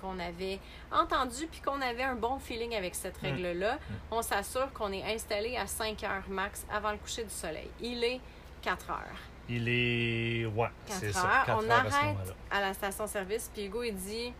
qu'on 0.00 0.18
avait 0.18 0.58
entendue, 0.92 1.46
puis 1.46 1.60
qu'on 1.60 1.80
avait 1.80 2.02
un 2.02 2.14
bon 2.16 2.38
feeling 2.38 2.74
avec 2.74 2.94
cette 2.94 3.20
Mm. 3.22 3.26
règle-là. 3.26 3.78
On 4.10 4.20
s'assure 4.22 4.72
qu'on 4.72 4.92
est 4.92 5.02
installé 5.14 5.56
à 5.56 5.66
5 5.66 6.02
heures 6.04 6.28
max 6.28 6.66
avant 6.72 6.90
le 6.92 6.98
coucher 6.98 7.24
du 7.24 7.30
soleil. 7.30 7.70
Il 7.80 8.02
est 8.04 8.20
4 8.62 8.90
heures. 8.90 9.18
Il 9.48 9.68
est. 9.68 10.46
Ouais, 10.46 10.68
4 10.86 10.98
c'est 10.98 11.06
heures. 11.08 11.14
ça. 11.14 11.42
4 11.46 11.58
on 11.58 11.70
heures 11.70 11.72
arrête 11.86 12.34
à 12.50 12.60
la 12.60 12.74
station-service, 12.74 13.50
puis 13.54 13.66
Hugo, 13.66 13.82
il 13.82 13.94
dit 13.94 14.32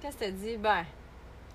Qu'est-ce 0.00 0.16
que 0.16 0.24
t'as 0.24 0.30
dit 0.30 0.56
Ben, 0.56 0.84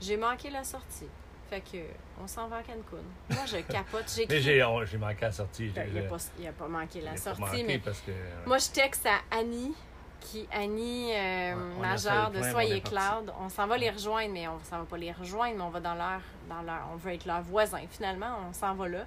j'ai 0.01 0.17
manqué 0.17 0.49
la 0.49 0.63
sortie. 0.63 1.07
Fait 1.49 1.61
que, 1.61 1.77
on 2.21 2.27
s'en 2.27 2.47
va 2.47 2.57
à 2.57 2.61
Cancun. 2.63 3.03
Moi, 3.31 3.45
je 3.47 3.57
capote. 3.57 4.05
J'ai 4.15 4.27
Mais 4.29 4.39
j'ai 4.41 4.63
on- 4.63 4.85
j'ai 4.85 4.97
manqué 4.97 5.21
la 5.21 5.31
sortie. 5.31 5.67
Ben, 5.69 5.87
il 5.87 5.95
n'a 6.03 6.09
pas, 6.09 6.17
pas 6.57 6.67
manqué 6.67 7.01
la 7.01 7.17
sortie, 7.17 7.41
manqué 7.41 7.63
mais 7.63 7.79
parce 7.79 7.99
que. 8.01 8.11
moi, 8.45 8.57
je 8.59 8.69
texte 8.69 9.05
à 9.07 9.19
Annie, 9.35 9.73
qui 10.19 10.47
Annie, 10.51 11.11
euh, 11.15 11.55
Ouais, 11.55 11.81
majeure 11.87 12.29
de 12.29 12.41
Soyez. 12.43 12.81
Cloud. 12.81 13.33
On 13.39 13.49
s'en 13.49 13.65
va 13.67 13.77
les 13.77 13.89
rejoindre, 13.89 14.31
mais 14.33 14.47
on 14.47 14.59
s'en 14.69 14.79
va 14.79 14.83
pas 14.85 14.97
les 14.97 15.11
rejoindre, 15.11 15.55
mais 15.57 15.63
on 15.63 15.69
va 15.69 15.79
dans 15.79 15.95
leur, 15.95 16.21
dans 16.47 16.61
leur, 16.61 16.81
on 16.93 16.97
veut 16.97 17.13
être 17.13 17.25
leur 17.25 17.41
voisin. 17.41 17.81
Finalement, 17.89 18.37
on 18.47 18.53
s'en 18.53 18.75
va 18.75 18.87
là. 18.87 19.05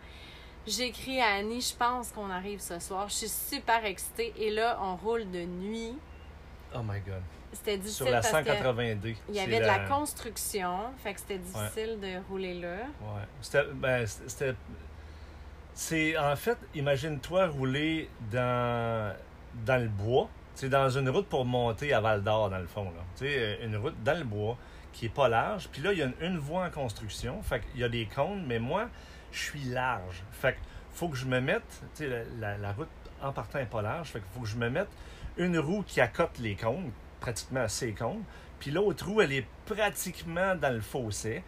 J'écris 0.66 1.20
à 1.20 1.34
Annie, 1.34 1.60
je 1.60 1.74
pense 1.76 2.10
qu'on 2.12 2.30
arrive 2.30 2.60
ce 2.60 2.78
soir. 2.78 3.08
Je 3.08 3.14
suis 3.14 3.28
super 3.28 3.84
excitée. 3.84 4.32
Et 4.36 4.50
là, 4.50 4.78
on 4.82 4.96
roule 4.96 5.30
de 5.30 5.40
nuit. 5.44 5.94
Oh 6.74 6.78
my 6.82 7.00
god. 7.00 7.22
C'était 7.52 7.76
difficile 7.76 8.06
Sur 8.06 8.10
la 8.14 8.20
parce 8.22 8.32
que 8.32 8.50
180D. 8.50 9.16
il 9.28 9.34
y 9.34 9.40
avait 9.40 9.60
de 9.60 9.66
la 9.66 9.80
construction, 9.80 10.78
fait 11.02 11.12
que 11.14 11.20
c'était 11.20 11.38
difficile 11.38 11.98
de 12.00 12.26
rouler 12.28 12.54
là. 12.54 12.76
Ouais. 13.02 13.22
C'était. 13.40 13.64
Ben, 13.74 14.06
c'était. 14.06 14.54
C'est. 15.74 16.16
En 16.18 16.36
fait, 16.36 16.58
imagine-toi 16.74 17.46
rouler 17.48 18.08
dans. 18.30 19.14
Dans 19.66 19.80
le 19.82 19.88
bois. 19.88 20.28
C'est 20.54 20.68
dans 20.68 20.88
une 20.90 21.08
route 21.08 21.26
pour 21.28 21.44
monter 21.44 21.92
à 21.94 22.00
Val 22.00 22.22
d'Or, 22.22 22.50
dans 22.50 22.58
le 22.58 22.66
fond. 22.66 22.84
Là. 22.84 23.02
Tu 23.16 23.26
sais, 23.26 23.58
une 23.62 23.76
route 23.76 24.02
dans 24.02 24.18
le 24.18 24.24
bois 24.24 24.56
qui 24.92 25.06
est 25.06 25.14
pas 25.14 25.28
large. 25.28 25.68
Puis 25.72 25.80
là, 25.82 25.92
il 25.92 25.98
y 25.98 26.02
a 26.02 26.06
une, 26.06 26.14
une 26.20 26.38
voie 26.38 26.66
en 26.66 26.70
construction. 26.70 27.40
Fait 27.42 27.60
qu'il 27.60 27.80
y 27.80 27.84
a 27.84 27.88
des 27.88 28.06
cônes, 28.06 28.44
mais 28.46 28.58
moi, 28.58 28.88
je 29.30 29.40
suis 29.40 29.64
large. 29.64 30.22
Fait 30.32 30.52
que 30.54 30.58
faut 30.92 31.08
que 31.08 31.16
je 31.16 31.24
me 31.26 31.40
mette. 31.40 31.62
Tu 31.94 32.04
sais, 32.04 32.08
la, 32.08 32.24
la- 32.52 32.58
la 32.58 32.72
route 32.72 32.88
en 33.22 33.32
partant 33.32 33.58
est 33.60 33.66
pas 33.66 33.80
large. 33.82 34.08
Fait 34.08 34.20
qu'il 34.20 34.28
faut 34.34 34.40
que 34.40 34.48
je 34.48 34.56
me 34.56 34.68
mette 34.68 34.88
une 35.38 35.58
roue 35.58 35.82
qui 35.86 36.00
accote 36.02 36.38
les 36.38 36.54
cônes, 36.54 36.90
pratiquement 37.22 37.60
à 37.60 37.68
ces 37.68 37.92
cônes. 37.92 38.22
Puis 38.58 38.70
l'autre 38.70 39.06
roue, 39.06 39.20
elle 39.22 39.32
est 39.32 39.46
pratiquement 39.64 40.54
dans 40.54 40.72
le 40.72 40.80
fossé. 40.80 41.42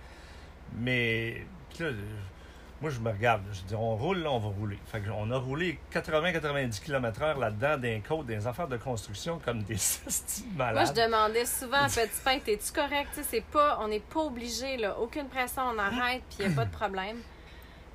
Mais 0.76 1.44
là, 1.78 1.90
moi, 2.80 2.90
je 2.90 3.00
me 3.00 3.10
regarde. 3.10 3.42
Je 3.52 3.62
dis, 3.62 3.74
on 3.74 3.96
roule, 3.96 4.18
là, 4.18 4.30
on 4.30 4.38
va 4.38 4.48
rouler. 4.48 4.78
Fait 4.87 5.00
que 5.00 5.10
on 5.10 5.30
a 5.30 5.38
roulé 5.38 5.78
80-90 5.92 6.82
km/h 6.82 7.38
là-dedans, 7.38 7.78
d'un 7.78 8.00
côte, 8.00 8.26
des 8.26 8.46
affaires 8.46 8.68
de 8.68 8.76
construction 8.76 9.40
comme 9.44 9.62
des 9.62 9.74
hosties 10.06 10.44
Moi, 10.54 10.66
malades. 10.72 10.88
je 10.88 11.02
demandais 11.02 11.46
souvent 11.46 11.82
à 11.82 11.87
Petit 11.88 12.20
Pain, 12.24 12.38
t'es-tu 12.38 12.72
correct? 12.72 13.18
C'est 13.22 13.44
pas, 13.44 13.78
on 13.80 13.88
n'est 13.88 14.00
pas 14.00 14.20
obligé, 14.20 14.76
là. 14.76 14.98
Aucune 14.98 15.28
pression, 15.28 15.62
on 15.74 15.78
arrête, 15.78 16.22
puis 16.28 16.38
il 16.40 16.46
n'y 16.48 16.52
a 16.52 16.56
pas 16.56 16.64
de 16.64 16.72
problème. 16.72 17.18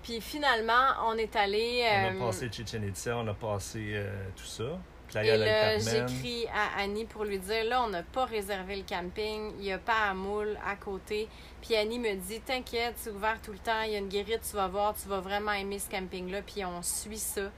Puis 0.01 0.21
finalement, 0.21 0.93
on 1.07 1.17
est 1.17 1.35
allé. 1.35 1.83
On 1.83 2.15
euh, 2.15 2.25
a 2.25 2.27
passé 2.27 2.49
Chichen 2.51 2.83
Itza, 2.87 3.17
on 3.17 3.27
a 3.27 3.33
passé 3.33 3.91
euh, 3.93 4.09
tout 4.35 4.45
ça. 4.45 4.79
Et 5.15 5.37
là, 5.37 5.77
j'écris 5.79 6.45
à 6.47 6.81
Annie 6.81 7.05
pour 7.05 7.23
lui 7.25 7.39
dire 7.39 7.65
là, 7.65 7.81
on 7.83 7.89
n'a 7.89 8.03
pas 8.03 8.25
réservé 8.25 8.75
le 8.75 8.83
camping, 8.83 9.51
il 9.57 9.61
n'y 9.63 9.71
a 9.73 9.77
pas 9.77 10.09
à 10.09 10.13
moule 10.13 10.57
à 10.65 10.75
côté. 10.75 11.27
Puis 11.61 11.75
Annie 11.75 11.99
me 11.99 12.15
dit 12.15 12.39
T'inquiète, 12.41 12.93
c'est 12.97 13.09
ouvert 13.11 13.41
tout 13.41 13.51
le 13.51 13.57
temps, 13.59 13.81
il 13.85 13.91
y 13.91 13.95
a 13.95 13.99
une 13.99 14.09
guérite, 14.09 14.41
tu 14.49 14.55
vas 14.55 14.67
voir, 14.67 14.93
tu 14.95 15.07
vas 15.07 15.19
vraiment 15.19 15.51
aimer 15.51 15.79
ce 15.79 15.89
camping-là. 15.89 16.41
Puis 16.41 16.63
on 16.65 16.81
suit 16.81 17.17
ça. 17.17 17.49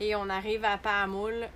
Et 0.00 0.14
on 0.16 0.28
arrive 0.28 0.64
à 0.64 0.78
pas 0.78 1.02
à 1.02 1.06
moule. 1.06 1.48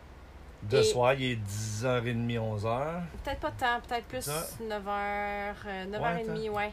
De 0.63 0.79
et- 0.79 0.83
soir, 0.83 1.15
il 1.15 1.33
est 1.33 1.37
10h30, 1.37 2.39
11h. 2.39 3.03
Peut-être 3.25 3.41
pas 3.41 3.51
tant, 3.53 3.81
peut-être 3.87 4.07
plus 4.07 4.23
Ça- 4.23 4.47
9h, 4.63 5.55
9h30, 5.91 6.49
ouais. 6.51 6.73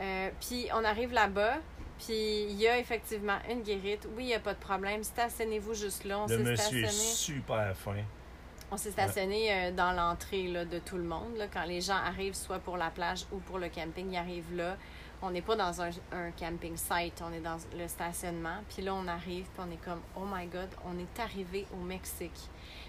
Euh, 0.00 0.30
puis 0.40 0.68
on 0.74 0.84
arrive 0.84 1.12
là-bas, 1.12 1.54
puis 1.98 2.44
il 2.50 2.60
y 2.60 2.66
a 2.68 2.78
effectivement 2.78 3.38
une 3.50 3.62
guérite. 3.62 4.06
Oui, 4.16 4.24
il 4.24 4.26
n'y 4.26 4.34
a 4.34 4.40
pas 4.40 4.54
de 4.54 4.58
problème. 4.58 5.02
Stationnez-vous 5.04 5.74
juste 5.74 6.04
là. 6.04 6.20
On 6.20 6.26
Le 6.26 6.28
s'est 6.28 6.38
monsieur 6.50 6.78
est 6.84 6.88
stationné. 6.88 7.14
super 7.14 7.76
fin. 7.76 7.96
On 8.70 8.76
s'est 8.76 8.90
stationné 8.90 9.50
euh, 9.52 9.72
dans 9.72 9.92
l'entrée 9.92 10.44
de 10.52 10.78
tout 10.78 10.96
le 10.98 11.04
monde. 11.04 11.36
là. 11.36 11.46
quand 11.52 11.64
les 11.64 11.80
gens 11.80 11.96
arrivent, 11.96 12.34
soit 12.34 12.58
pour 12.58 12.76
la 12.76 12.90
plage 12.90 13.24
ou 13.32 13.38
pour 13.38 13.58
le 13.58 13.68
camping, 13.68 14.12
ils 14.12 14.16
arrivent 14.18 14.54
là. 14.54 14.76
On 15.20 15.30
n'est 15.30 15.42
pas 15.42 15.56
dans 15.56 15.80
un, 15.82 15.90
un 16.12 16.30
camping 16.38 16.76
site, 16.76 17.22
on 17.26 17.32
est 17.32 17.40
dans 17.40 17.56
le 17.76 17.88
stationnement. 17.88 18.58
Puis 18.72 18.82
là, 18.84 18.94
on 18.94 19.08
arrive, 19.08 19.46
puis 19.46 19.64
on 19.66 19.70
est 19.72 19.82
comme, 19.84 20.00
oh 20.16 20.24
my 20.32 20.46
God, 20.46 20.68
on 20.86 20.96
est 20.98 21.20
arrivé 21.20 21.66
au 21.72 21.82
Mexique. 21.82 22.38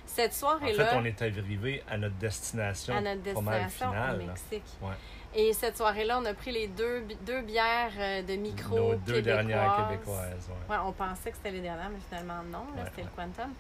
Cette 0.06 0.32
En 0.34 0.36
soirée-là, 0.36 0.86
fait, 0.88 0.96
on 0.98 1.06
est 1.06 1.22
arrivé 1.22 1.82
à 1.90 1.98
notre 1.98 2.16
destination, 2.16 2.96
à 2.96 3.02
notre 3.02 3.22
destination 3.22 3.90
au. 3.90 4.18
Mexique. 4.18 4.64
Ouais. 4.82 4.94
Et 5.36 5.54
cette 5.54 5.78
soirée-là, 5.78 6.18
on 6.20 6.26
a 6.26 6.34
pris 6.34 6.52
les 6.52 6.68
deux, 6.68 7.04
deux 7.26 7.42
bières 7.42 7.92
euh, 8.00 8.24
de 8.24 8.34
micro 8.36 8.76
Nos 8.76 8.96
deux 8.96 9.22
dernières 9.22 9.88
québécoises. 9.90 10.50
ouais. 10.50 10.76
Ouais, 10.76 10.82
on 10.84 10.92
pensait 10.92 11.30
que 11.30 11.38
c'était 11.38 11.52
les 11.52 11.62
dernières, 11.62 11.90
mais 11.90 12.00
finalement 12.10 12.42
non, 12.52 12.66
Ouais, 12.76 12.82
c'était 12.90 13.04
le 13.04 13.10
Quantum. 13.16 13.54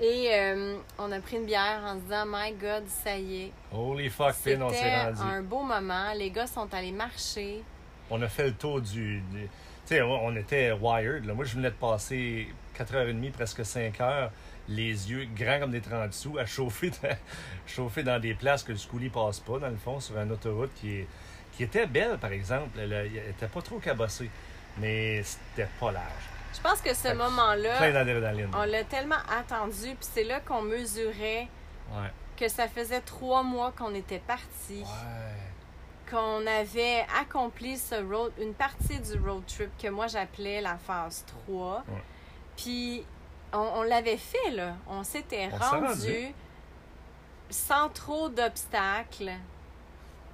Et 0.00 0.30
euh, 0.34 0.76
on 0.98 1.12
a 1.12 1.20
pris 1.20 1.36
une 1.36 1.46
bière 1.46 1.80
en 1.84 1.94
se 1.94 2.00
disant, 2.00 2.24
My 2.26 2.52
God, 2.54 2.88
ça 2.88 3.16
y 3.16 3.42
est. 3.44 3.52
Holy 3.72 4.10
fuck, 4.10 4.34
Pin, 4.44 4.60
on 4.62 4.70
s'est 4.70 4.76
C'était 4.76 5.04
rendu. 5.04 5.20
un 5.22 5.42
beau 5.42 5.62
moment. 5.62 6.12
Les 6.16 6.30
gars 6.30 6.48
sont 6.48 6.72
allés 6.74 6.90
marcher. 6.90 7.62
On 8.10 8.20
a 8.20 8.28
fait 8.28 8.46
le 8.46 8.54
tour 8.54 8.80
du. 8.80 9.20
du- 9.20 9.48
Tu 9.86 9.94
sais, 9.96 10.02
on 10.02 10.24
on 10.26 10.34
était 10.36 10.72
wired. 10.72 11.24
là. 11.24 11.34
Moi, 11.34 11.44
je 11.44 11.54
venais 11.54 11.70
de 11.70 11.74
passer 11.76 12.48
4h30, 12.76 13.30
presque 13.30 13.64
5 13.64 14.00
heures 14.00 14.32
les 14.68 15.10
yeux 15.10 15.26
grands 15.36 15.58
comme 15.60 15.70
des 15.72 15.80
30 15.80 16.12
sous, 16.12 16.38
à 16.38 16.46
chauffer 16.46 16.90
dans, 17.02 17.16
chauffer 17.66 18.02
dans 18.02 18.20
des 18.20 18.34
places 18.34 18.62
que 18.62 18.72
le 18.72 18.78
schoolie 18.78 19.08
passe 19.10 19.40
pas, 19.40 19.58
dans 19.58 19.68
le 19.68 19.76
fond, 19.76 20.00
sur 20.00 20.16
une 20.18 20.32
autoroute 20.32 20.70
qui, 20.74 20.98
est, 21.00 21.06
qui 21.56 21.64
était 21.64 21.86
belle, 21.86 22.18
par 22.18 22.32
exemple. 22.32 22.78
Elle, 22.80 22.92
elle 22.92 23.16
était 23.30 23.48
pas 23.48 23.62
trop 23.62 23.78
cabossée, 23.78 24.30
mais 24.78 25.22
c'était 25.22 25.68
pas 25.80 25.92
large. 25.92 26.24
Je 26.54 26.60
pense 26.60 26.80
que 26.82 26.94
ce 26.94 27.08
moment-là, 27.14 27.78
on 28.54 28.64
l'a 28.64 28.84
tellement 28.84 29.14
attendu, 29.30 29.88
puis 29.94 29.96
c'est 30.12 30.24
là 30.24 30.40
qu'on 30.40 30.62
mesurait 30.62 31.48
Ouais. 31.90 32.10
que 32.36 32.48
ça 32.48 32.68
faisait 32.68 33.00
trois 33.00 33.42
mois 33.42 33.72
qu'on 33.76 33.94
était 33.94 34.22
Ouais. 34.28 34.84
qu'on 36.10 36.46
avait 36.46 37.04
accompli 37.20 37.78
ce 37.78 37.94
road, 37.96 38.32
une 38.40 38.54
partie 38.54 39.00
du 39.00 39.18
road 39.18 39.42
trip 39.46 39.70
que 39.78 39.88
moi 39.88 40.06
j'appelais 40.06 40.60
la 40.60 40.76
phase 40.76 41.24
3. 41.46 41.84
Ouais. 41.88 42.02
Puis 42.56 43.04
on, 43.52 43.58
on 43.58 43.82
l'avait 43.82 44.16
fait, 44.16 44.50
là. 44.50 44.74
On 44.88 45.02
s'était 45.04 45.48
rendu, 45.48 45.86
rendu. 45.86 46.34
sans 47.50 47.88
trop 47.90 48.28
d'obstacles 48.28 49.32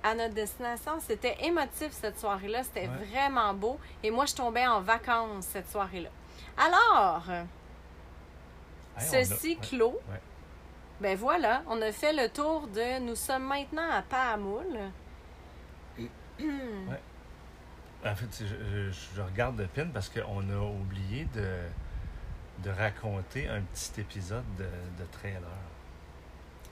à 0.02 0.14
notre 0.14 0.34
destination. 0.34 0.92
C'était 1.00 1.36
émotif 1.44 1.90
cette 1.92 2.18
soirée-là. 2.18 2.62
C'était 2.62 2.88
Ouais. 2.88 3.04
vraiment 3.10 3.52
beau. 3.54 3.78
Et 4.02 4.10
moi, 4.10 4.26
je 4.26 4.34
tombais 4.34 4.66
en 4.66 4.80
vacances 4.80 5.46
cette 5.46 5.68
soirée-là. 5.70 6.10
Alors, 6.56 7.24
Hey, 7.30 7.44
on 8.96 8.96
a- 8.98 9.00
ceci 9.24 9.48
ouais. 9.50 9.58
clos. 9.68 10.00
Ouais. 10.10 10.20
Ben 11.00 11.16
voilà, 11.16 11.62
on 11.68 11.80
a 11.82 11.92
fait 11.92 12.12
le 12.12 12.28
tour 12.28 12.66
de. 12.68 12.98
Nous 13.00 13.14
sommes 13.14 13.44
maintenant 13.44 13.88
à 13.90 14.02
Pahamoul. 14.02 14.78
En 18.06 18.14
fait, 18.14 18.26
je, 18.40 18.46
je- 18.90 19.14
je 19.16 19.20
regarde 19.22 19.58
le 19.58 19.66
pin 19.66 19.86
parce 19.92 20.08
qu'on 20.08 20.48
a 20.50 20.56
oublié 20.60 21.24
de, 21.34 21.44
de 22.62 22.70
raconter 22.70 23.48
un 23.48 23.60
petit 23.62 24.00
épisode 24.00 24.44
de, 24.56 24.64
de 24.64 25.04
trailer. 25.12 25.42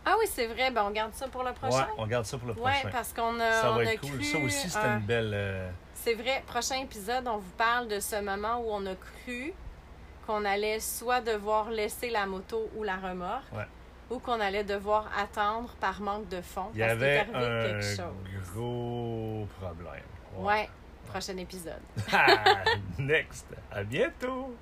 Ah 0.05 0.15
oui, 0.19 0.27
c'est 0.29 0.47
vrai. 0.47 0.71
Ben 0.71 0.85
on 0.85 0.91
garde 0.93 1.13
ça 1.15 1.27
pour 1.29 1.43
le 1.43 1.53
prochain. 1.53 1.79
Ouais, 1.79 1.93
on 1.99 2.07
garde 2.07 2.25
ça 2.27 2.39
pour 2.39 2.47
le 2.49 2.55
Ouais, 2.55 2.73
prochain. 2.73 2.91
parce 2.91 3.13
qu'on 3.13 3.41
a, 3.41 3.53
ça 3.53 3.73
on 3.73 3.77
va 3.77 3.81
a 3.81 3.85
être 3.93 4.01
cool. 4.01 4.11
cru, 4.13 4.25
Ça 4.25 4.39
aussi, 4.39 4.71
c'était 4.71 4.87
une 4.87 5.01
belle. 5.01 5.33
euh, 5.35 5.71
C'est 5.95 6.15
vrai, 6.15 6.43
prochain 6.47 6.77
épisode, 6.77 7.27
on 7.27 7.39
vous 7.39 7.51
parle 7.59 7.89
de 7.89 7.99
ce 8.01 8.21
moment 8.23 8.59
où 8.59 8.67
on 8.71 8.87
a 8.87 8.95
cru 8.95 9.53
qu'on 10.27 10.45
allait 10.45 10.79
soit 10.81 11.21
devoir 11.21 11.71
laisser 11.71 12.11
la 12.11 12.27
moto 12.27 12.69
ou 12.77 12.83
la 12.85 12.97
remorque, 12.97 13.53
Ouais. 13.53 13.67
ou 14.11 14.19
qu'on 14.21 14.41
allait 14.41 14.65
devoir 14.65 15.09
attendre 15.19 15.71
par 15.81 16.01
manque 16.01 16.29
de 16.29 16.41
fonds. 16.41 16.71
Il 16.75 16.79
y 16.79 16.81
parce 16.83 16.93
avait 16.93 17.19
un 17.21 17.25
quelque 17.25 17.83
chose. 17.83 18.53
gros 18.55 19.47
problème. 19.61 20.03
Ouais, 20.37 20.69
prochain 21.07 21.37
épisode. 21.37 21.83
Next. 22.99 23.47
À 23.73 23.83
bientôt. 23.85 24.55